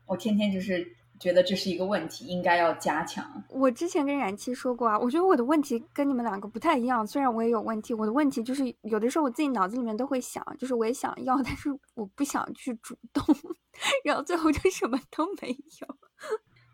[0.06, 0.86] 我天天就是
[1.20, 3.24] 觉得这是一个问题，应该要加强？
[3.50, 13.24] 我之前跟冉七说过啊，我觉得我的问题跟你们两个不太一样，虽然我也有问题，我的问题就是有的时候我自己脑子里面都会想，就是我也想要，但是我不想去主动，
[14.06, 16.11] 然后最后就什么都没有。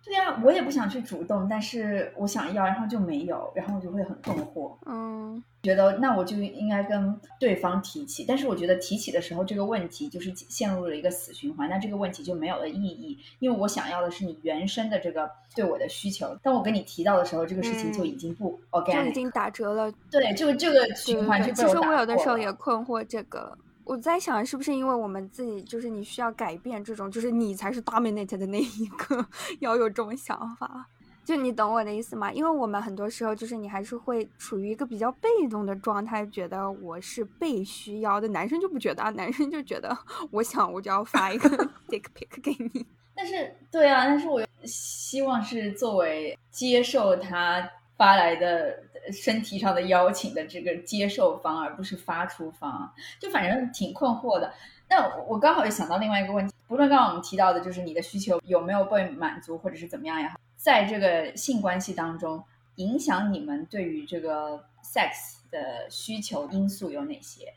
[0.07, 4.73] 对呀，我也不想去主动，但是我想要，然后就没有，然后我就会很困惑。
[4.85, 16.33] 嗯，觉得那我就应该跟对方提起，但是我觉得提起的时候，这个问题就是陷入了一个死循环，那这个问题就没有了意义，因为我想要的是你原生的这个对我的需求。
[16.41, 19.91] 当我跟你提到的时候，这个事情就已经不 OK，就已经打折了。
[20.09, 23.57] 对，就这个循环就其实我有的时候也困惑这个。
[23.87, 29.25] 我在想，是不是因为我们自己就是你需要改变这种，就是你才是 dominate 的那一个，
[29.59, 30.85] 要有这种想法，
[31.23, 32.29] 就你懂我的意思吗？
[32.29, 39.97] 因为我们很多时候就是你还是会处于一个比较被动的状态，觉得我是被需要的，男生就不觉得，啊，男生就觉得
[40.31, 41.47] 我想我就要发一个
[41.87, 42.85] dick pick 给你。
[43.15, 47.69] 但是，对啊，但是我希望是作为接受他。
[47.97, 48.77] 发来的
[49.11, 54.53] 身体上的邀请的这个接受方，而不是发出方，就反正挺困惑的。
[54.89, 62.43] 那我刚好也想到另外一个问题，不论刚刚我们提到的，就是你的需求有没有被满足，或者是怎么样也好，在这个性关系当中，
[62.75, 67.53] 影响你们对于这个 sex 的需求因素有哪些？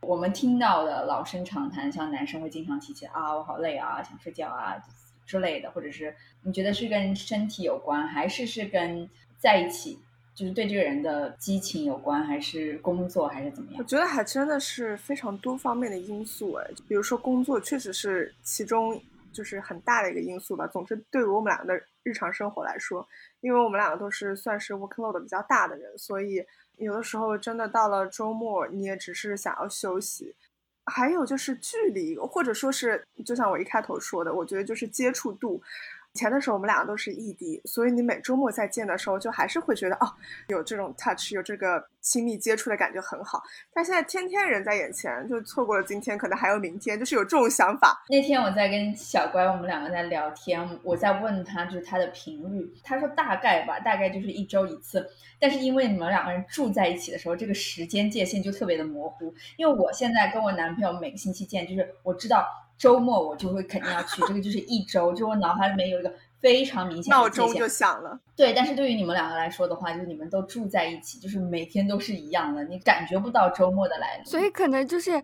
[0.00, 4.76] 我们听到的老生常谈，像男生会经常提起啊，我好累啊，想睡觉啊
[5.26, 9.08] 之类的，或者是你觉得是跟身体有关，还是是跟？
[9.36, 9.98] 在一起
[10.34, 13.78] 就是对这个人的激情有关，还是工作，还是怎么样？
[13.78, 19.00] 我觉得还真的是非常多方面的因素哎，比如说工作确实是其中
[19.32, 20.66] 就是很大的一个因素吧。
[20.66, 23.06] 总之，对于我们两个的日常生活来说，
[23.42, 26.44] 因为我们两个都是算是 workload 比较大的人，所以
[26.78, 30.34] 有的时候真的到了周末，你也只是想要休息。
[30.86, 35.62] 还有就是距离，或者说是就像我一开头说的，我觉得就是接触度。
[36.14, 40.06] 以前的时候我们两个都是异地，所以你每周末再见的时候，就还是会觉得哦，
[40.46, 43.42] 有这种 touch，有这个亲密接触的感觉很好。
[43.72, 48.00] 但现在天天人在眼前，就错过了今天，可能还有明天，就是有这种想法。
[48.08, 55.04] 那天我在跟小乖我们两个在聊天，我在问他就是他的频率，他说大概吧，大概就是一周一次。
[55.40, 59.34] 但是因为你们两个人住在一起的时候，这个时间界限就特别的模糊。
[59.56, 62.46] 因为我现在跟我男朋友每个星期见，就是我知道。
[62.78, 68.18] 周末我就会肯定要去， 这个就是一周，就我脑海里面有一个非常明显的闹钟就响了。
[68.36, 74.24] 对，但是对于你们两个来说的话，就是你们都住在一起，就是每天都是一样的，你感觉不到周末的来临。
[74.26, 75.22] 所以可能就是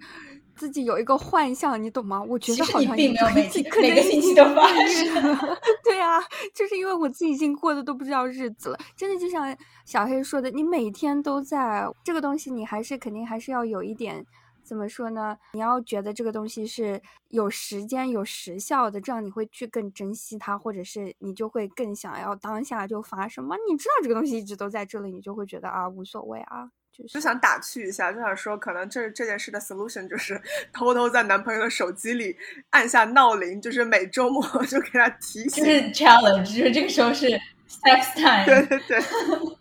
[0.54, 2.22] 自己有一个幻象，你懂吗？
[2.22, 5.38] 我觉得好像并没有每天每个星期都发生。
[5.84, 6.20] 对啊，
[6.54, 8.78] 就是因为我自己已经过的都不知道日子了。
[8.96, 14.24] 真的就像小黑说的，你每天都在这个东西，你还是肯定还是要有一点。
[14.70, 15.36] 怎么说呢？
[15.52, 23.56] 你要觉得这个东西是有时间、有时效的，这样你会去更珍惜它，或者是你就会更想要当下就发生嘛？
[23.68, 30.40] 你知道这个东西一直都在这里，你就会觉得啊无所谓啊，就是就想打趣一下，就想说可能这这件事的 solution 就是
[30.72, 32.36] 偷偷在男朋友的手机里
[32.70, 35.64] 按下闹铃，就是每周末 就给他提醒。
[35.64, 37.26] 就是 challenge，就是这个时候是
[37.68, 38.44] sex time。
[38.46, 39.00] 对对对，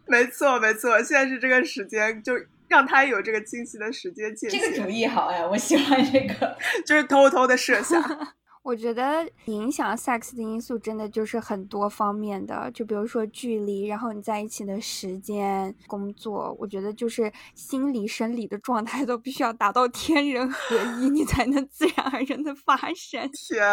[0.06, 2.36] 没错没错，现在是这个时间就。
[2.70, 4.60] 让他有这个清晰的时间界限。
[4.62, 6.56] 这个主意好哎，我喜欢这个，
[6.86, 8.02] 就是偷偷的设想。
[8.62, 23.28] 我觉得影响 sex 的因素真的就是很多方面的，就比如说距离，然后你在一起的时间、工作，我觉得就是心理、生理的状态都必须要达到天人合一，你才能自然而然的发生。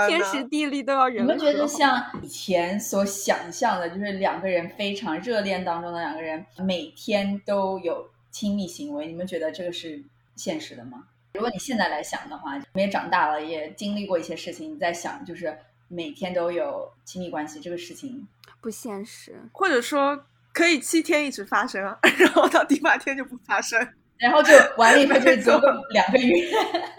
[0.09, 1.25] 天时地利都要人。
[1.25, 8.09] 你们觉得像以前所想象的，就是两个人非常热恋当中的两个人，每天都有。
[8.37, 9.99] 亲密行为，你们觉得这个是
[10.35, 11.05] 现实的吗？
[11.33, 15.57] 如果你现在来想的话，你也长大了，也经历过一些事情，你在想，就是
[15.89, 18.29] 每天都有亲密关系这个事情
[18.61, 23.81] 不现实，或者说可以七天一直发生啊， 然后到第八天就不发生，
[24.19, 25.59] 然后就完了以后就只有
[25.93, 26.47] 两个月。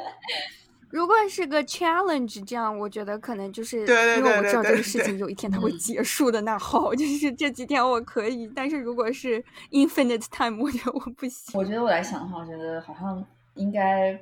[0.89, 6.39] 如果是个 challenge，这样我觉得可能就是因为我知道这个事情有一天它会结束的。
[6.41, 11.60] 那好，就是这几天我可以，但是如果是 infinite time，我觉得我不行。
[11.60, 13.23] 我觉得我来想的话，我觉得好像
[13.56, 14.17] 应该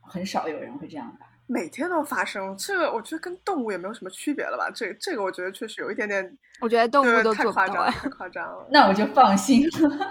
[0.00, 1.26] 很少有人会这样吧。
[1.46, 4.70] 每天都发生，这个我觉得跟动物也没有什么区别了吧？
[4.74, 8.66] 这这个我觉得确实有一点点，我觉得动物都太夸张， 太夸张了。
[8.72, 10.10] 那我就放心了。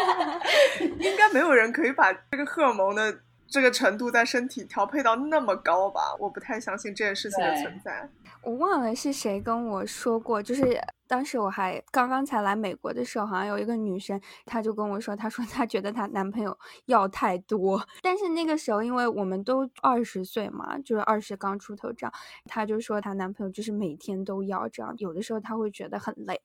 [1.00, 3.18] 应该没有人可以把这个荷尔蒙的。
[3.52, 6.16] 这个程度在身体调配到那么高吧？
[6.18, 8.08] 我不太相信这件事情的存在。
[8.42, 17.86] 我忘了是谁跟我说过，就是当时我还刚刚才来美国的时候，好像有一个女生，她就跟我说，她说她觉得她男朋友要太多。
[18.00, 22.12] 但是那个时候，因为我们都二十岁嘛，就是二十刚出头这样，
[22.46, 26.40] 她就说她男朋友就是每天都要这样，有的时候她会觉得很累。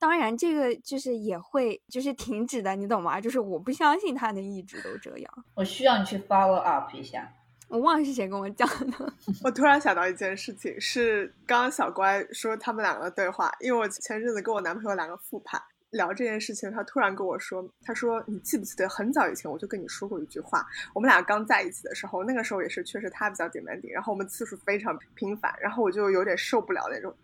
[0.00, 3.20] 当然，这个就是也会就是停止的，你懂吗？
[3.20, 5.44] 就是我不相信他能一直都这样。
[5.54, 7.30] 我需要你去 follow up 一下。
[7.68, 9.12] 我忘了是谁跟我讲的。
[9.44, 15.60] 我突然想到一件事情，是刚刚小乖说他们两个的对话，因为我前阵子跟我男朋友两个复盘。
[15.90, 20.64] 聊这件事情，他突然跟我说：“他说你记不记得很早以前我就跟你说过一句话？
[20.94, 27.14] 我们俩刚在一起的时候，那个时候也是确实他比较 demanding，然后我们次数非常频繁，然后我就有点受不了那种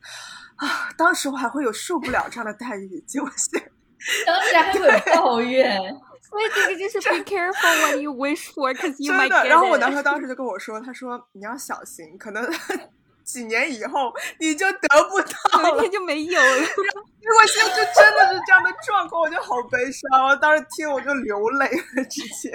[0.56, 3.70] 啊，当时我还会有受不了这样的待遇，结果现
[4.26, 5.78] 当时还会抱怨，
[6.22, 9.48] 所以这个就是 be careful what you wish for，cause you might get。
[9.48, 12.44] 然后我男朋友当时就跟我说：他说你要小心，可能。”
[13.26, 14.78] 几年以后你就得
[15.10, 16.60] 不到， 有一天就没有了。
[17.20, 20.28] 结果现在就真的是这样的状况，我就好悲伤。
[20.28, 22.50] 我当时听我就流泪了，直接。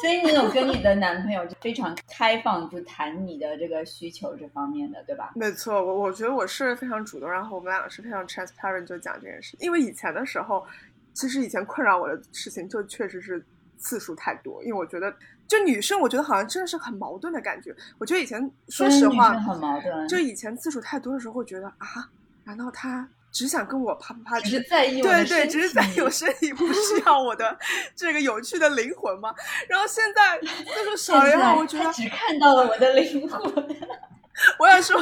[0.00, 5.30] 所以你有跟你的男朋友就非常开放，就谈你的这个需求这方面的，对吧？
[5.36, 9.56] 没错，我我觉得我是非常主动，然后我们两个是非常 transparent 就讲这件事。
[9.60, 10.66] 因为以前的时候，
[11.14, 13.44] 其实以前困扰我的事情就确实是
[13.78, 15.14] 次数太多，因为我觉得。
[15.48, 17.74] 就女生，我觉得好像真的是很矛盾的感觉。
[17.98, 20.08] 我觉得以前，说实话，很矛盾。
[20.08, 22.08] 就以前次数太多的时候，会觉得啊，
[22.44, 24.40] 难道他只想跟我啪啪啪？
[24.40, 27.58] 只是在意对对，只是在意我身体，不需要我的
[27.94, 29.34] 这个有趣的灵魂吗？
[29.68, 33.42] 然后现在次数 少了以后，我觉得只看到了我的灵魂。
[34.58, 35.00] 我想说，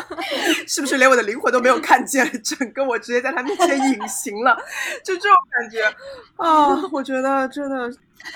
[0.67, 2.25] 是不是连我的灵魂都没有看见？
[2.43, 4.57] 整个我直接在他面前隐形了，
[5.05, 5.83] 就这种感觉
[6.37, 6.89] 啊！
[6.93, 7.91] 我觉得真的。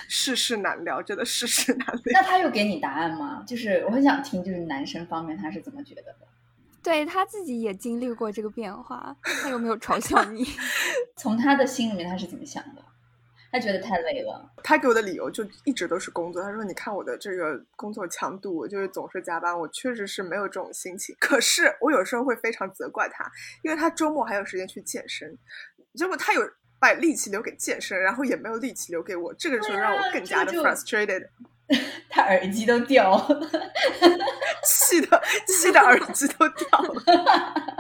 [0.09, 2.01] 世事难料，真的世事难料。
[2.07, 3.45] 那他有给你答案吗？
[3.47, 6.17] 就是我很想听，就是男生方面他是怎么觉得的？
[6.83, 10.43] 对他自己也经历过这个变化，他有没有嘲笑你？
[11.19, 12.83] 从他的心里面他是怎么想的？
[13.55, 14.51] 他觉得太累了。
[14.65, 16.43] 他给我的理由就一直都是工作。
[16.43, 21.15] 他说：“你看我的这个工作强度，我就是总是加班，我确实是没有这种心情。
[21.21, 23.31] 可是我有时候会非常责怪他，
[23.63, 25.39] 因为他周末还有时间去健身，
[25.95, 26.41] 结果他有
[26.81, 31.29] 把力气留给健身，然后也没有力气留给我，这个就让我更加的 frustrated。
[32.11, 33.51] 他耳机都掉了，
[34.67, 37.03] 气的气的耳机都掉了。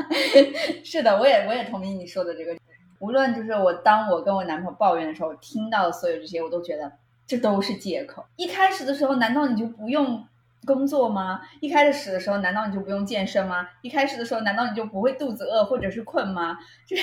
[0.84, 2.56] 是的，我也我也同意你说的这个。
[2.98, 6.92] 无论就是我当我跟我男朋友抱怨的时候，听到的所有这些，我都觉得
[7.26, 8.24] 这都是借口。
[8.36, 10.26] 一开始的时候，难道你就不用
[10.64, 11.40] 工作吗？
[11.60, 13.68] 一开始的时候，难道你就不用健身吗？
[13.82, 16.58] 一开始的时候，难道你就不会肚子饿或者是困吗？
[16.86, 16.96] 这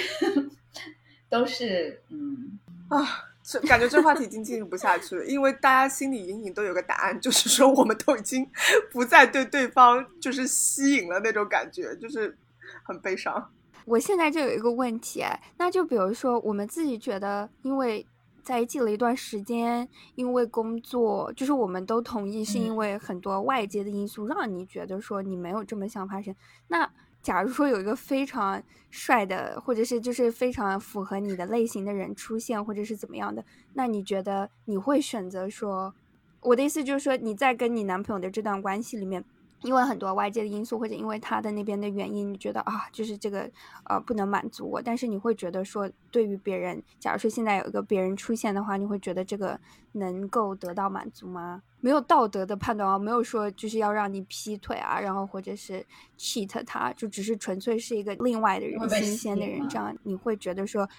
[1.29, 3.27] 都是嗯啊。
[3.43, 8.47] 这感觉这话题已经进行不下去了，因为大家心里隐隐都有个答案，就是说我们都已经
[8.91, 12.37] 不再对对方就是吸引了那种感觉，就是
[12.83, 13.51] 很悲伤。
[13.85, 15.23] 我现在就有一个问题，
[15.57, 18.05] 那就比如说我们自己觉得，因为
[18.43, 26.35] 在一起了一段时间，因为工作，就是我们都同意是因为很多外界的因素让你觉得说你没有这么想发生，
[26.67, 26.89] 那。
[27.23, 28.59] 假如说有一个非常
[28.89, 35.93] 帅的，或者是就是非常符合你的类型的人出现，或者是怎么样的，那你觉得你会选择说？
[36.39, 39.23] 我的意思就是说，你在跟你男朋友的这段关系里面。
[39.63, 43.49] 因为很多外界的因素，或者因为他的那边的原因，你觉得啊，就是这个
[43.85, 44.81] 呃不能满足我。
[44.81, 49.59] 但是你会觉得说，对于别人，假如说现在有一个别人出现的话，你会觉得这个
[49.91, 51.61] 能够得到满足吗？
[51.79, 55.85] 没有道德的判断啊，没有说就是要让你劈腿啊，然后或者是
[56.17, 60.89] cheat 他，就只是纯粹是一个另外的人，新鲜的人，这样你会觉得说，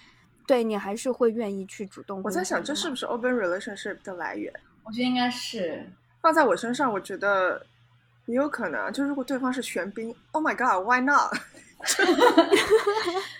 [0.47, 2.21] 对你还是会愿意去主动。
[2.23, 4.53] 我在想，这是不是 open relationship 的来源？
[4.85, 5.89] 我觉得应该是
[6.21, 7.65] 放在我身上，我觉得。
[8.25, 11.33] 也有可能，就如果对方是玄彬，Oh my God，Why not？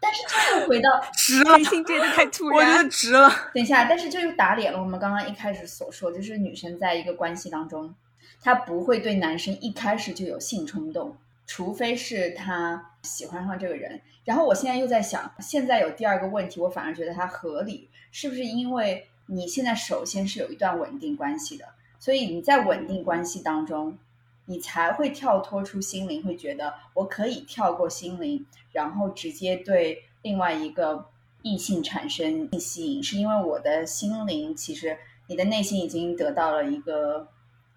[0.00, 3.28] 但是这又回到 值了，这个太突然，我觉得值了。
[3.52, 7.92] 等一下，但是这又打脸了我们刚刚一开始所说，就是女生在一个关系当中，
[8.40, 14.00] 她不会对男生一开始就有性冲动，除非是她喜欢上这个人。
[14.24, 21.64] 然后我现在又在想，现在有第二个问题，我反而觉得它合理，是不是因为你现在首先是有一段稳定关系的，
[21.98, 23.98] 所以你在稳定关系当中。
[24.46, 31.08] 你才会跳脱出心灵，会觉得我可以跳过心灵，然后直接对另外一个
[31.42, 37.28] 异性产生吸引，是因为我的心灵其实你的内心已经得到了一个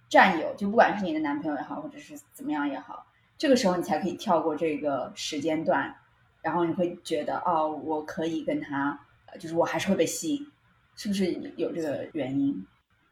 [0.09, 3.05] 占有，就不管是你的男朋友也好，或者是怎么样也好，
[3.37, 5.95] 这个时候你才可以跳过这个时间段，
[6.41, 8.99] 然后你会觉得哦，我可以跟他，
[9.39, 10.47] 就是我还是会被吸引，
[10.95, 12.65] 是不是有这个原因？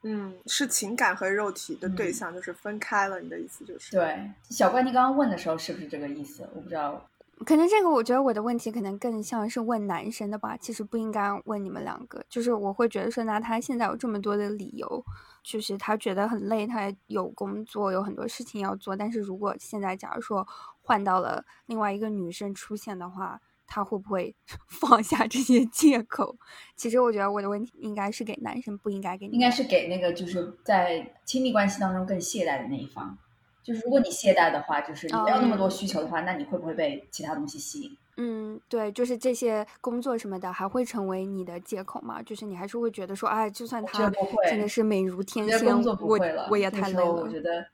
[0.03, 3.91] 嗯，是情感和肉体的对象就是分开了，你的意思就是？
[3.95, 6.47] 对，小怪，你刚刚问的时候是不是这个意思？
[6.53, 7.09] 我不知道，
[7.45, 12.21] 可能这个我觉得我的问题可能更像是问男生的吧，其实不应该问你们两个。
[12.29, 15.03] 就是我会觉得说，那他现在有这么多的理由，
[15.41, 18.95] 就是他觉得很累，他有工作，有很多事情要做。
[18.95, 20.45] 但是如果现在假如说
[20.81, 23.39] 换到了另外一个女生出现的话。
[23.65, 24.35] 他会不会
[24.67, 26.35] 放下这些借口？
[26.75, 29.33] 其实我觉得我的问题应该是给男生，不应该给你。
[29.33, 33.17] 应该是给那个就是在亲密关系当中更懈怠的那一方。
[33.63, 37.97] 就是如果你懈怠的话，就是你没有那么多需求的话，那你会不会被其他东西吸引？
[38.17, 42.21] 嗯，对，就是这些工作什么的还会成为你的借口吗？
[42.21, 44.11] 就是你还是会觉得说，哎，就算他
[44.49, 45.65] 真的是美如天仙，
[45.99, 47.11] 我我也太累了。
[47.11, 47.65] 我觉得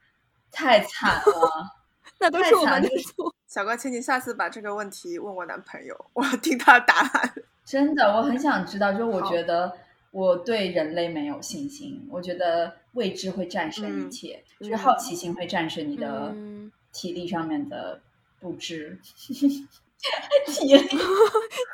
[0.52, 1.24] 太惨了。
[2.22, 3.34] 那都是我们的错。
[3.50, 7.34] 小哥，请你下次把这个问题问我男朋友，我要听他的答案。
[7.66, 8.94] 真的，我很想知道。
[8.94, 9.76] 就我觉得
[10.12, 16.32] 我对人类没有信心，我觉得未知会战胜一切，就是好奇心会战胜你的
[16.94, 18.00] 体力上面的
[18.40, 19.00] 不知。
[19.04, 19.34] 体
[20.76, 20.88] 力，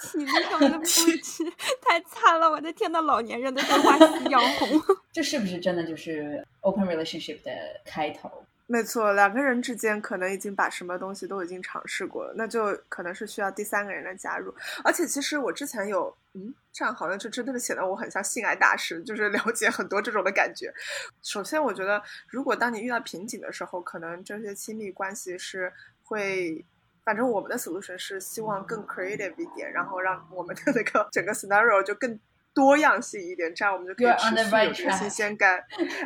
[0.02, 1.12] 体力上面的不知，
[1.86, 2.50] 太惨了！
[2.50, 4.82] 我的天呐，老年人的说话夕阳红。
[5.12, 7.52] 这是不是真的就是 open relationship 的
[7.84, 8.32] 开头？
[8.68, 14.52] 没错，两个人之间可能已经把什么东西都已经尝试过了，那就可能是需要第三个人的加入。
[14.84, 20.74] 而且其实我之前有，嗯，这样好像就真的显得我很像性爱大师，就是了解很多这种的感觉。
[21.22, 25.72] 首先，我觉得如果当你遇到瓶颈的时候，可能这些亲密关系是
[26.04, 26.66] 会，
[27.04, 32.20] 反正我们的 solution 是希望更 creative 一点，然后让我们的那个整个 scenario 就更。
[32.56, 35.62] 多样性一点，这样我们就可以持续有这个新鲜感。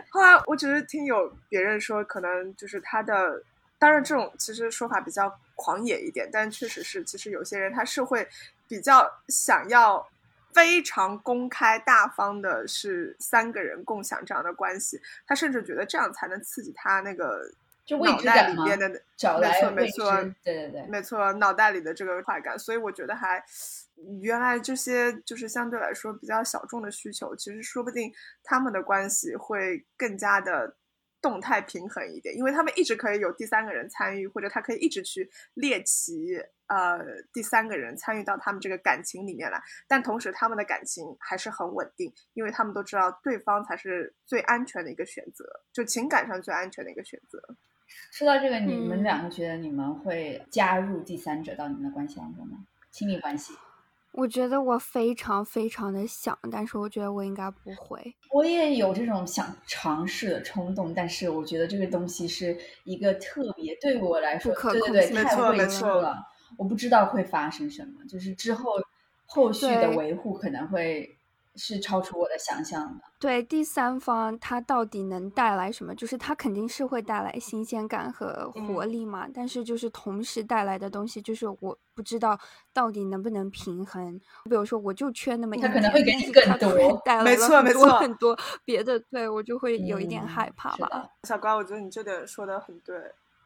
[0.10, 3.44] 后来我只是听有别人说，可能就是他的，
[3.78, 8.28] 当然这种其实说法比较狂野一点，但确实是，其实有些人他是会
[8.68, 10.10] 比较想要
[10.52, 17.48] 非常公开大方的，是三个人共享这样的关系，他甚至觉得这样才能刺激他那个
[17.86, 20.12] 就脑袋里边的，没错没错，
[20.44, 23.44] 对对对，没错，脑袋里的这个快感，所以我觉得还。
[24.22, 28.12] 原来这些就是相对来说比较小众的需求，其实说不定
[28.44, 30.78] 他们的关系会更加的
[31.22, 36.38] 动态平衡一点，因为他们一直可以有第三个人参与，或者他可以一直去猎奇
[36.68, 36.98] 呃
[37.34, 45.44] 第三个人参与到他们这个感情里面来，但同时他们的感情还是很稳定，因为他们都知道对方才是最安全的一个选择，
[45.74, 47.38] 就情感上最安全的一个选择。
[48.12, 52.60] 说到这个，你们嗯两个觉得你们会加入第三者到你们的关系当中吗？
[52.92, 53.54] 亲密关系？
[54.20, 58.14] 我觉得我非常非常的想，但是我觉得我应该不会。
[58.32, 66.18] 我也有这种想尝试的冲动，但是我觉得这个东西是一个特别对我来说，对对对，性太没错未知了，
[66.58, 68.72] 我不知道会发生什么，就是之后
[69.26, 71.18] 后续的维护可能会
[71.56, 73.04] 是超出我的想象的。
[73.20, 75.94] 对第三方，它到底能带来什么？
[75.96, 82.40] 就是它肯定是会带来新鲜感和活嗯力嘛，但是就是同时带来的东西，就是我不知道
[82.74, 84.18] 到底能不能平衡。
[84.46, 91.10] 比如说，我就缺那么一它点，可能会给你带来很多错没错很多别的，对我就会有一点嗯害怕吧。
[91.28, 92.96] 小乖，我觉得你这点说的很对。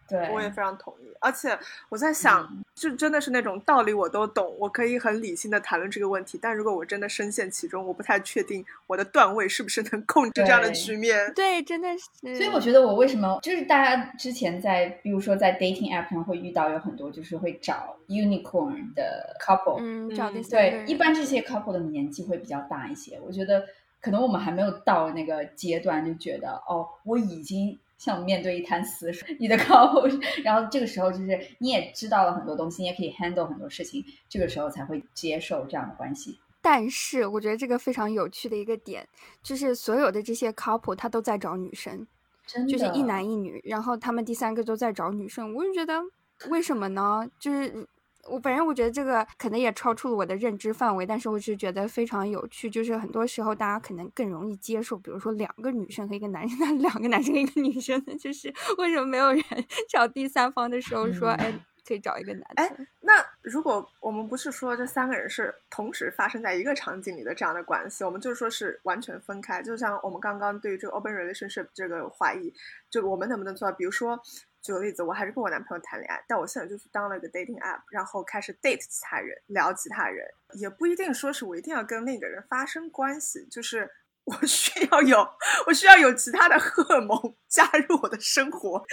[0.06, 11.32] 对，我也非常同意，而且我在想，嗯就真的是那种道理我都懂，我可以很理性的谈论这个问题，但如果我真的深陷其中，我不太确定我的段位是不是能控制这样的对局面。
[11.36, 12.36] 对，真的是。
[12.36, 23.19] 所以我觉得我为什么就是大家之前在，比如说在 dating app 上会遇到有很多就是会找 unicorn 的 couple，、嗯，找嗯对，一般这些 couple 的年纪会比较大一些。
[23.26, 23.63] 我觉得
[24.01, 30.12] 可能我们还没有到那个阶段，就觉得哦，我已经像面对一滩死水，你的 couple，
[30.43, 36.38] 然后这个时候就是你也知道了很多东西，你也可以 handle 很多事情，这个时候才会接受这样的关系。
[36.62, 39.08] 但是我觉得这个非常有趣的一个点，
[39.41, 42.06] 就是所有的这些 couple 他都在找女生，
[42.45, 46.01] 真就是一男一女，然后他们第三个都在找女生，我就觉得
[46.49, 47.26] 为什么呢？
[47.39, 47.88] 就是
[48.30, 59.43] 我反正我觉得这个可能也超出了我的认知范围，但是我是觉得非常有趣，就是很多时候大家可能更容易接受，比如说两个女生和一个男生，那两个男生和一个女生呢，就是 为什么没有人
[59.89, 61.53] 找第三方的时候说，嗯哎，
[61.86, 62.88] 可以找一个男哎生？
[63.01, 69.61] 那如果我们不是说这三个人是同时发生在一个场景里的这样的关系，我们就说是完全分开。
[69.61, 72.53] 就像我们刚刚对于这个 open relationship 这个怀疑，
[72.89, 73.76] 就我们能不能做到？
[73.76, 74.17] 比如说，
[74.64, 83.91] 举个例子，我还是跟我男朋友谈恋爱，但我现在就是当了一个 dating app，然后开始 date 其他人，聊其他人，也不一定说是我一定要跟那个人发生关系，就是。
[84.26, 85.28] 我需要有，
[85.67, 88.84] 我需要有其他的荷尔蒙加入我的生活。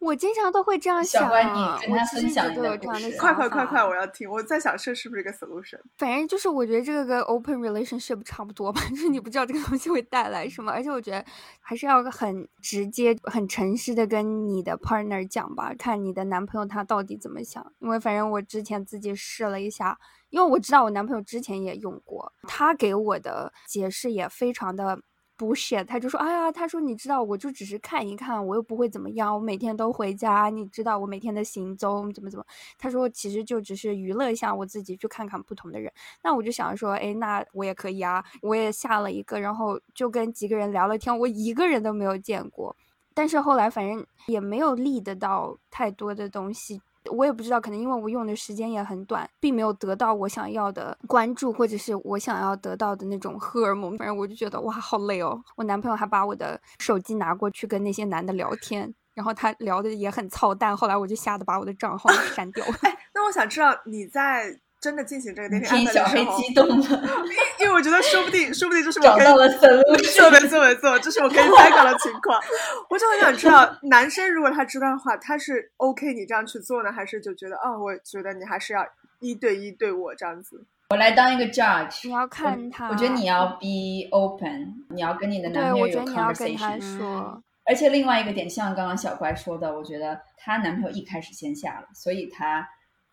[0.00, 4.30] 我经常都会这样想小关你啊，跟他分享都有这样的想快快快快，我要听！
[4.30, 5.80] 我在想这是不是一个 solution？
[5.96, 11.24] 反正就是我觉得这个跟 open relationship 差不多吧， 就是你不知道这个东西会带来什么，而且我觉得
[11.60, 17.64] 还是要很直接、很诚实的跟你的 partner 讲吧，看你的男朋友他到底怎么想。
[17.80, 19.98] 因为反正我之前自己试了一下，
[20.30, 25.00] 因为我知道我男朋友之前也用过，他给我的解释也非常的。
[25.38, 32.44] 不屑他就说，哎呀，他说你知道，我就只是看一看，我又不会怎么样，我每天都回家，你知道我每天的行踪怎么怎么。
[32.76, 35.92] 他说其实就只是娱乐一下我自己，去看看不同的人。
[36.24, 42.74] 那我就想说，哎，那我也可以啊，我也下了一个，然后就跟几个人聊了天，我一个人都没有见过。
[43.14, 53.96] 但是后来反正也没有立得到太多的东西，我也不知道，可能因为我用的时间也很短，并没有得到我想要的关注，或者是我想要得到的那种荷尔蒙。
[53.96, 55.42] 反正我就觉得哇，好累哦。
[55.56, 62.72] 我男朋友还把我的手机拿过去跟那些男的聊天，然后他聊的也很操蛋，后来我就吓得把我的账号删掉了。
[63.14, 67.24] 那我想知道你在真的进行这个 dating 小黑的时候，激动了，
[67.60, 70.30] 因为我觉得说不定，说不定就是我可以找到了没错 solution。
[70.30, 72.40] 没错没错，这是我可以参考的情况。
[72.88, 78.86] 我就很想知道， 男生如果他知道的话，他是 OK 你这样去做呢，还是就觉得哦、我觉得你还是要
[79.20, 80.64] 一对一对我这样子？
[80.90, 82.92] 我来当一个 judge，你要看他我。
[82.92, 86.98] 我觉得你要 be open，你要跟你的男，朋友有 conversation。
[86.98, 87.42] 说。
[87.66, 92.66] 而且另外一个点，像刚刚小乖说的，我觉得她男朋友一开始先下了，所以她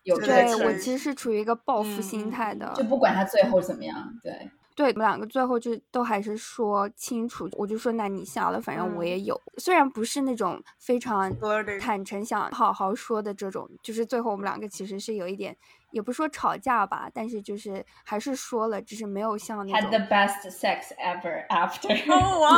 [0.06, 4.32] 有这个对我其实是处于一个报复嗯心态的，就不管他最后怎么样，对，
[4.76, 9.06] 对，我们两个最后就都还是说清楚，我就说那你下了，反正我嗯。
[9.06, 11.32] 也有，虽然不是那种非常
[11.80, 15.56] 坦诚想好好说的这种，就是最后我们两个其实是有一点，
[15.90, 21.94] 也不说吵架吧，但是就是还是说了，只是没有像那 had 种 the best sex ever after。
[22.12, 22.56] 哦哇，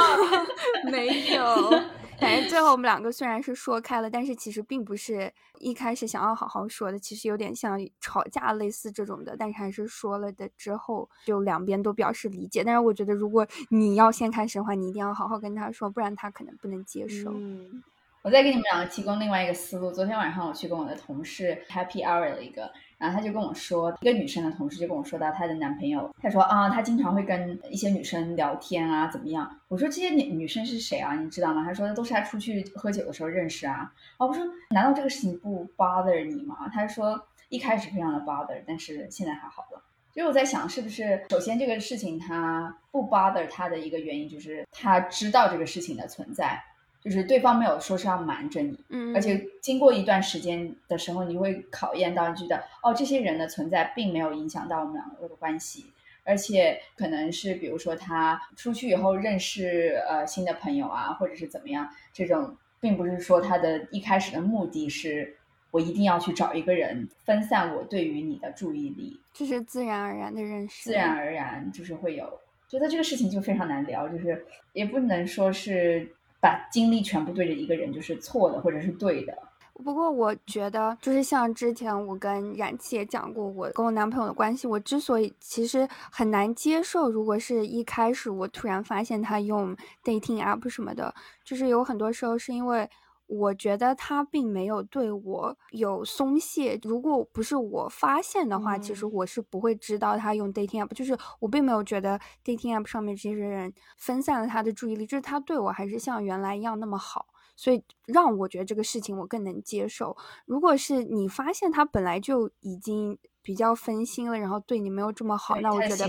[0.90, 1.70] 没有，
[2.18, 12.64] 反正最后我们两个虽然是说开了，但是其实并不是一开始想要好好说的，其实有点像吵架类似这种的，但是还是说了的之后，就两边都表示理解。
[12.64, 17.30] 但是我觉得，如果你要先开始的话，你一定要好好跟他说，不然他可能不能接受。
[17.32, 17.82] 嗯
[18.22, 19.92] 我再给你们两个提供另外一个思路。
[19.92, 29.50] 昨天晚上我去跟我的同事 happy hour 了一个，然后她就跟我说，一个女生的同事就跟我说到她的男朋友，她说啊，他经常会跟一些女生聊天啊，怎么样？
[29.68, 31.14] 我说这些女女生是谁啊？
[31.14, 31.64] 你知道吗？
[31.64, 33.92] 她说都是他出去喝酒的时候认识啊。
[34.16, 36.68] 啊，我说难道这个事情不 bother 你吗？
[36.74, 37.18] 她说
[37.48, 39.82] 一开始非常的 bother，但是现在还好了。
[40.12, 46.60] 所以我在想，是不是首先这个事情他不 bother 他的一个原因，就是他知道这个事情的存在。
[47.00, 55.86] 就是对方没有说是要瞒着你，嗯，而且经过一段时间的时候，你会考验到，觉得哦，这些人的存在并没有影响到我们两个的关系，
[56.24, 65.36] 而且可能是比如说他出去以后认识呃新的朋友啊，或者是怎么样，这种并不是说他的一开始的目的是
[65.70, 76.12] 我一定要去找一个人分散我对于你的注意力，这是自然而然的认识，自然而然就是会有，觉得这个事情就非常难聊，就是也不能说是。
[76.40, 79.36] 把精力全部对着一个人就是错的，或者是对的。
[79.84, 91.14] 不过我觉得，就是像之前我跟冉琪也讲过，我跟我男朋友的关系，我之所以其实很难接受，如果是一开始我突然发现他用 dating app 什么的，
[91.44, 92.88] 就是有很多时候是因为。
[93.28, 96.80] 我觉得他并没有对我有松懈。
[96.82, 100.92] 如果不是我发现的话，其实我是不会知道他用 dating app。
[100.94, 110.16] 就是我并没有觉得 dating app 上面这些人分散了他的注意力，就是他对我还是像原来一样那么好，所以让我觉得这个事情我更能接受。
[110.46, 113.18] 如果是你发现他本来就已经。
[113.42, 116.06] 比较分心了，然后对你没有这么好，那我觉得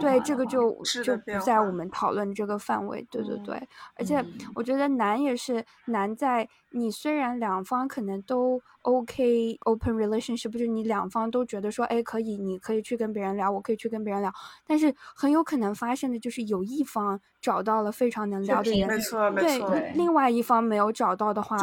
[0.00, 0.72] 对这个就
[1.04, 3.06] 就不在我们讨论这个范围。
[3.10, 14.32] 对对对，而且我觉得难也是难在你虽然两方可能都 OK open relationship，就是你两方都觉得说，哎，可以，你可以去跟别人聊，我可以去跟别人聊，
[14.66, 21.56] 但是很有可能发生的就是有一方找到了非常能聊的人，没错没错，对，另外一方没有找到的话，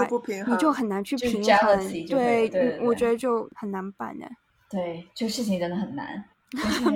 [0.47, 4.26] 你就很难去平衡，对，我觉得就很难办呢。
[4.70, 6.24] 对，这个事情真的很难。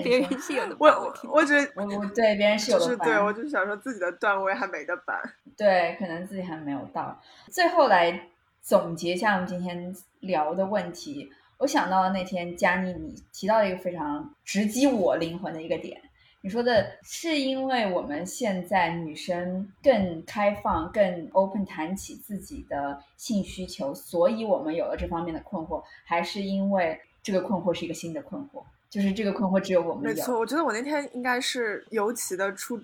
[0.04, 5.16] 别人是有的，我我觉得我我对别人是有的，对我就是想说自己的段位还没得办。
[5.56, 7.22] 对，可能自己还没有到。
[7.52, 8.30] 最后来
[8.64, 16.02] 总结一下我们今天聊的问题，我想到了那天佳妮你提到了一个非常直击我灵魂的一个点。
[16.42, 27.00] 你说的是因为我们现在女生更开放、更 open 谈起自己的性需求，所以我们有了这方面的困惑，还是因为？
[27.24, 30.14] 这个困惑是一个新的困惑，就是这个困惑只有我们有。
[30.14, 32.80] 没错，我觉得我那天应该是尤其的初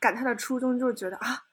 [0.00, 1.44] 感叹的初衷，就是觉得啊。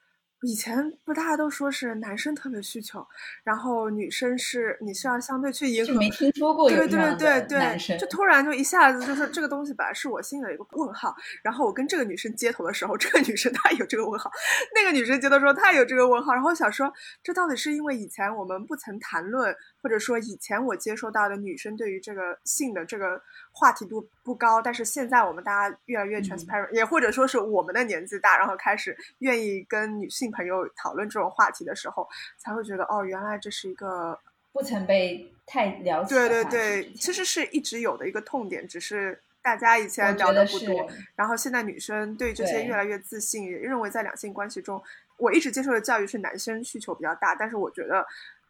[0.45, 3.07] 以前不大家都说是男生特别需求，
[3.45, 14.29] 然后女生是你是要相对去迎合，没听说过对对对对男生，就突然就一下子就是这个东西本来是我心里的一个问号，然后我跟这个女生接头的时候，这个女生她有这个问号，
[14.75, 16.91] 那个女生接的时候她有这个问号，然后想说
[17.23, 23.21] 这到底是因为以前我们不曾谈论，或者说以前我接收到的女生对于这个性的这个
[23.51, 30.23] 话题度不高，但是现在我们大家越来越 transparent，也或者说是我们的年纪大，然后开始愿意跟女性。
[30.33, 32.09] 朋友讨论这种话题的时候，
[32.39, 34.17] 才会觉得哦，原来这是一个
[34.51, 36.15] 不曾被太了解。
[36.15, 40.89] 对对对，其实是一直有的一个痛点，只是大家以前聊的不多。
[41.15, 44.81] 然后现在女生对这些越来越自信，也认为在两性关系中，
[45.17, 48.03] 我一直接受的教育是男生需求比较大，但是我觉得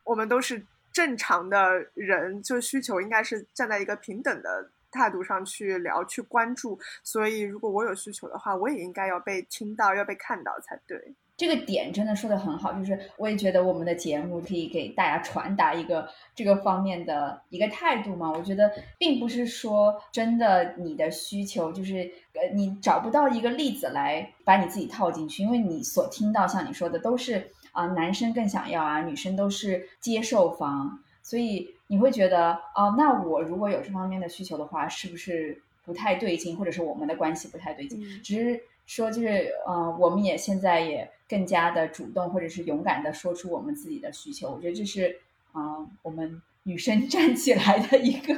[0.06, 0.64] 我们都是
[0.94, 1.58] 正常的
[1.96, 4.70] 人，就需求应该是站在一个平等的。
[4.96, 11.16] 态度上去聊，去关注，所以如果我有需求的话，我也应该要被听到，要被看到才对。
[11.36, 18.32] 这个点真的说的很好，就是我也觉得我们的节目可以给大家传达一个这个方面的一个态度嘛。
[18.32, 31.76] 我觉得并不是说真的你的需求就是呃你找不到一个例子来把你自己套进去，因为你所听到像你说的都是啊男生更想要啊，女生都是接受方，所以。
[31.88, 38.02] 你会觉得哦，那我如果有这方面的需求的话，是不是不太对劲，或者是我们的关系不太对劲？
[38.24, 44.50] 只是说，就是呃，我们也现在也更加的主动，或者是勇敢的说出我们自己的需求。
[44.50, 45.20] 我觉得这是
[45.52, 48.34] 啊，我们女生 站起来的一个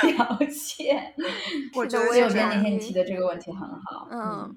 [0.00, 1.14] 表现。
[1.76, 4.56] 我觉得我有边那天提的这个问题很好，嗯。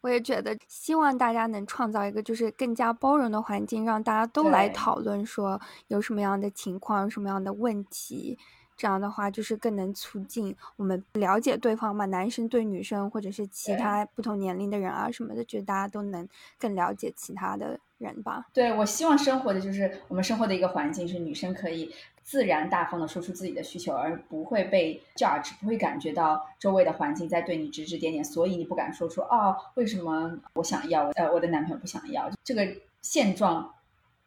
[0.00, 8.38] 我也觉得，希望大家能创造一个就是更加包容的环境，让大家都来讨论，说有什么样的情况，有什么样的问题。
[8.76, 12.04] 这样的话，就是更能促进我们了解对方嘛。
[12.06, 16.28] 男生对女生，或者是其他不同年龄的人啊什么的，就大家都能
[16.60, 18.46] 更了解其他的人吧。
[18.52, 21.92] 对，我希望生活的就是我们生活的一个环境，是女生可以
[22.28, 32.30] 自然大方的说出自己的需求，而不会被 judge，不会感觉到周围的环境在对你指指点点，所以你不敢说出哦，为什么我想要，呃，我的男朋友不想要。
[32.44, 32.68] 这个
[33.00, 33.74] 现状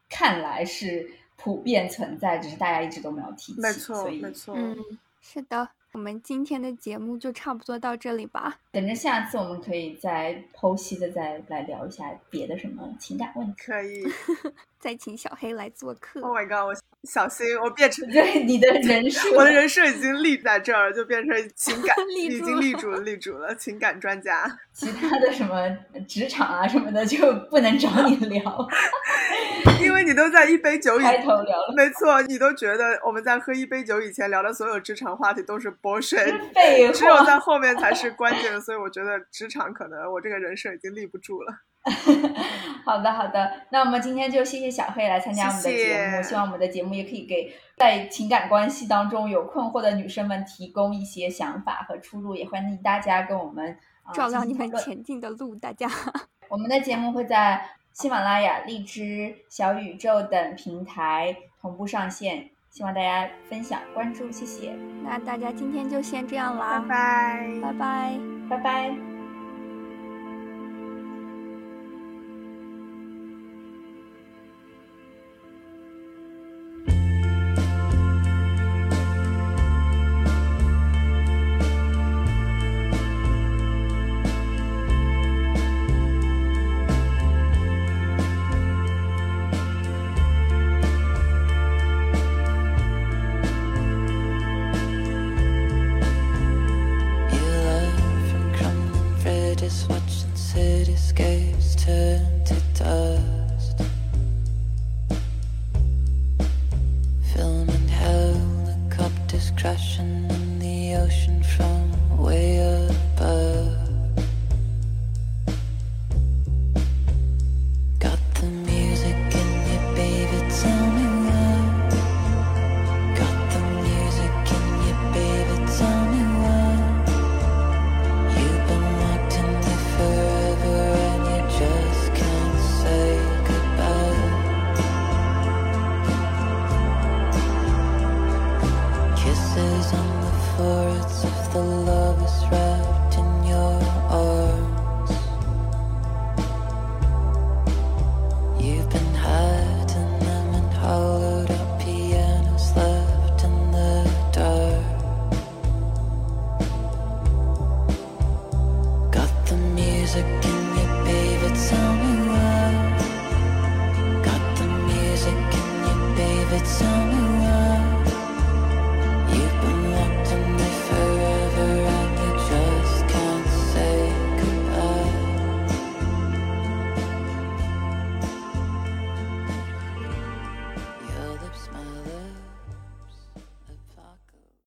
[0.09, 1.11] 看来是。
[1.43, 3.61] 普遍存在，只是大家一直都没有提起。
[3.61, 4.53] 没错，没错。
[4.55, 4.77] 嗯，
[5.21, 8.57] 是的，我们今天的节目就差不多到这里吧。
[8.71, 13.53] 等着下次我们可以再剖析的再来聊一下别的什么情感问题。
[13.57, 14.03] 可以。
[14.79, 16.21] 再请小黑来做客。
[16.21, 16.65] Oh my god！
[16.65, 24.59] 我小心我变成对你的人设，我的人设已经立在这儿，就变成情感 已经立住了，立住了情感专家。
[24.73, 25.69] 其他的什么
[26.07, 28.67] 职场啊什么的就不能找你聊，
[29.91, 31.73] 因为你都在一杯酒以开头聊了。
[31.75, 36.33] 没错，你都觉得我们在喝一杯酒以前聊的所有职场话题都是 bullshit，
[36.93, 38.59] 只有在后面才是关键。
[38.61, 41.53] 所以我觉得职场可能我这个人设已经立不住了。
[42.85, 53.75] 好的，好的，那我们今天就谢谢小黑来参加我们的节目，希望我们的节目也可以给在情感关系当中有困惑的女生们提供一些想法和出路，也欢迎大家跟我们
[54.13, 55.55] 照亮你们前进的路。
[55.55, 55.89] 大家，
[56.49, 64.73] 我们的节目会在喜马拉雅、荔枝、小宇宙等平台同步上线，希望大家分享关注，谢谢。
[65.03, 68.19] 那大家今天就先这样啦，拜拜，拜拜，
[68.49, 69.10] 拜拜。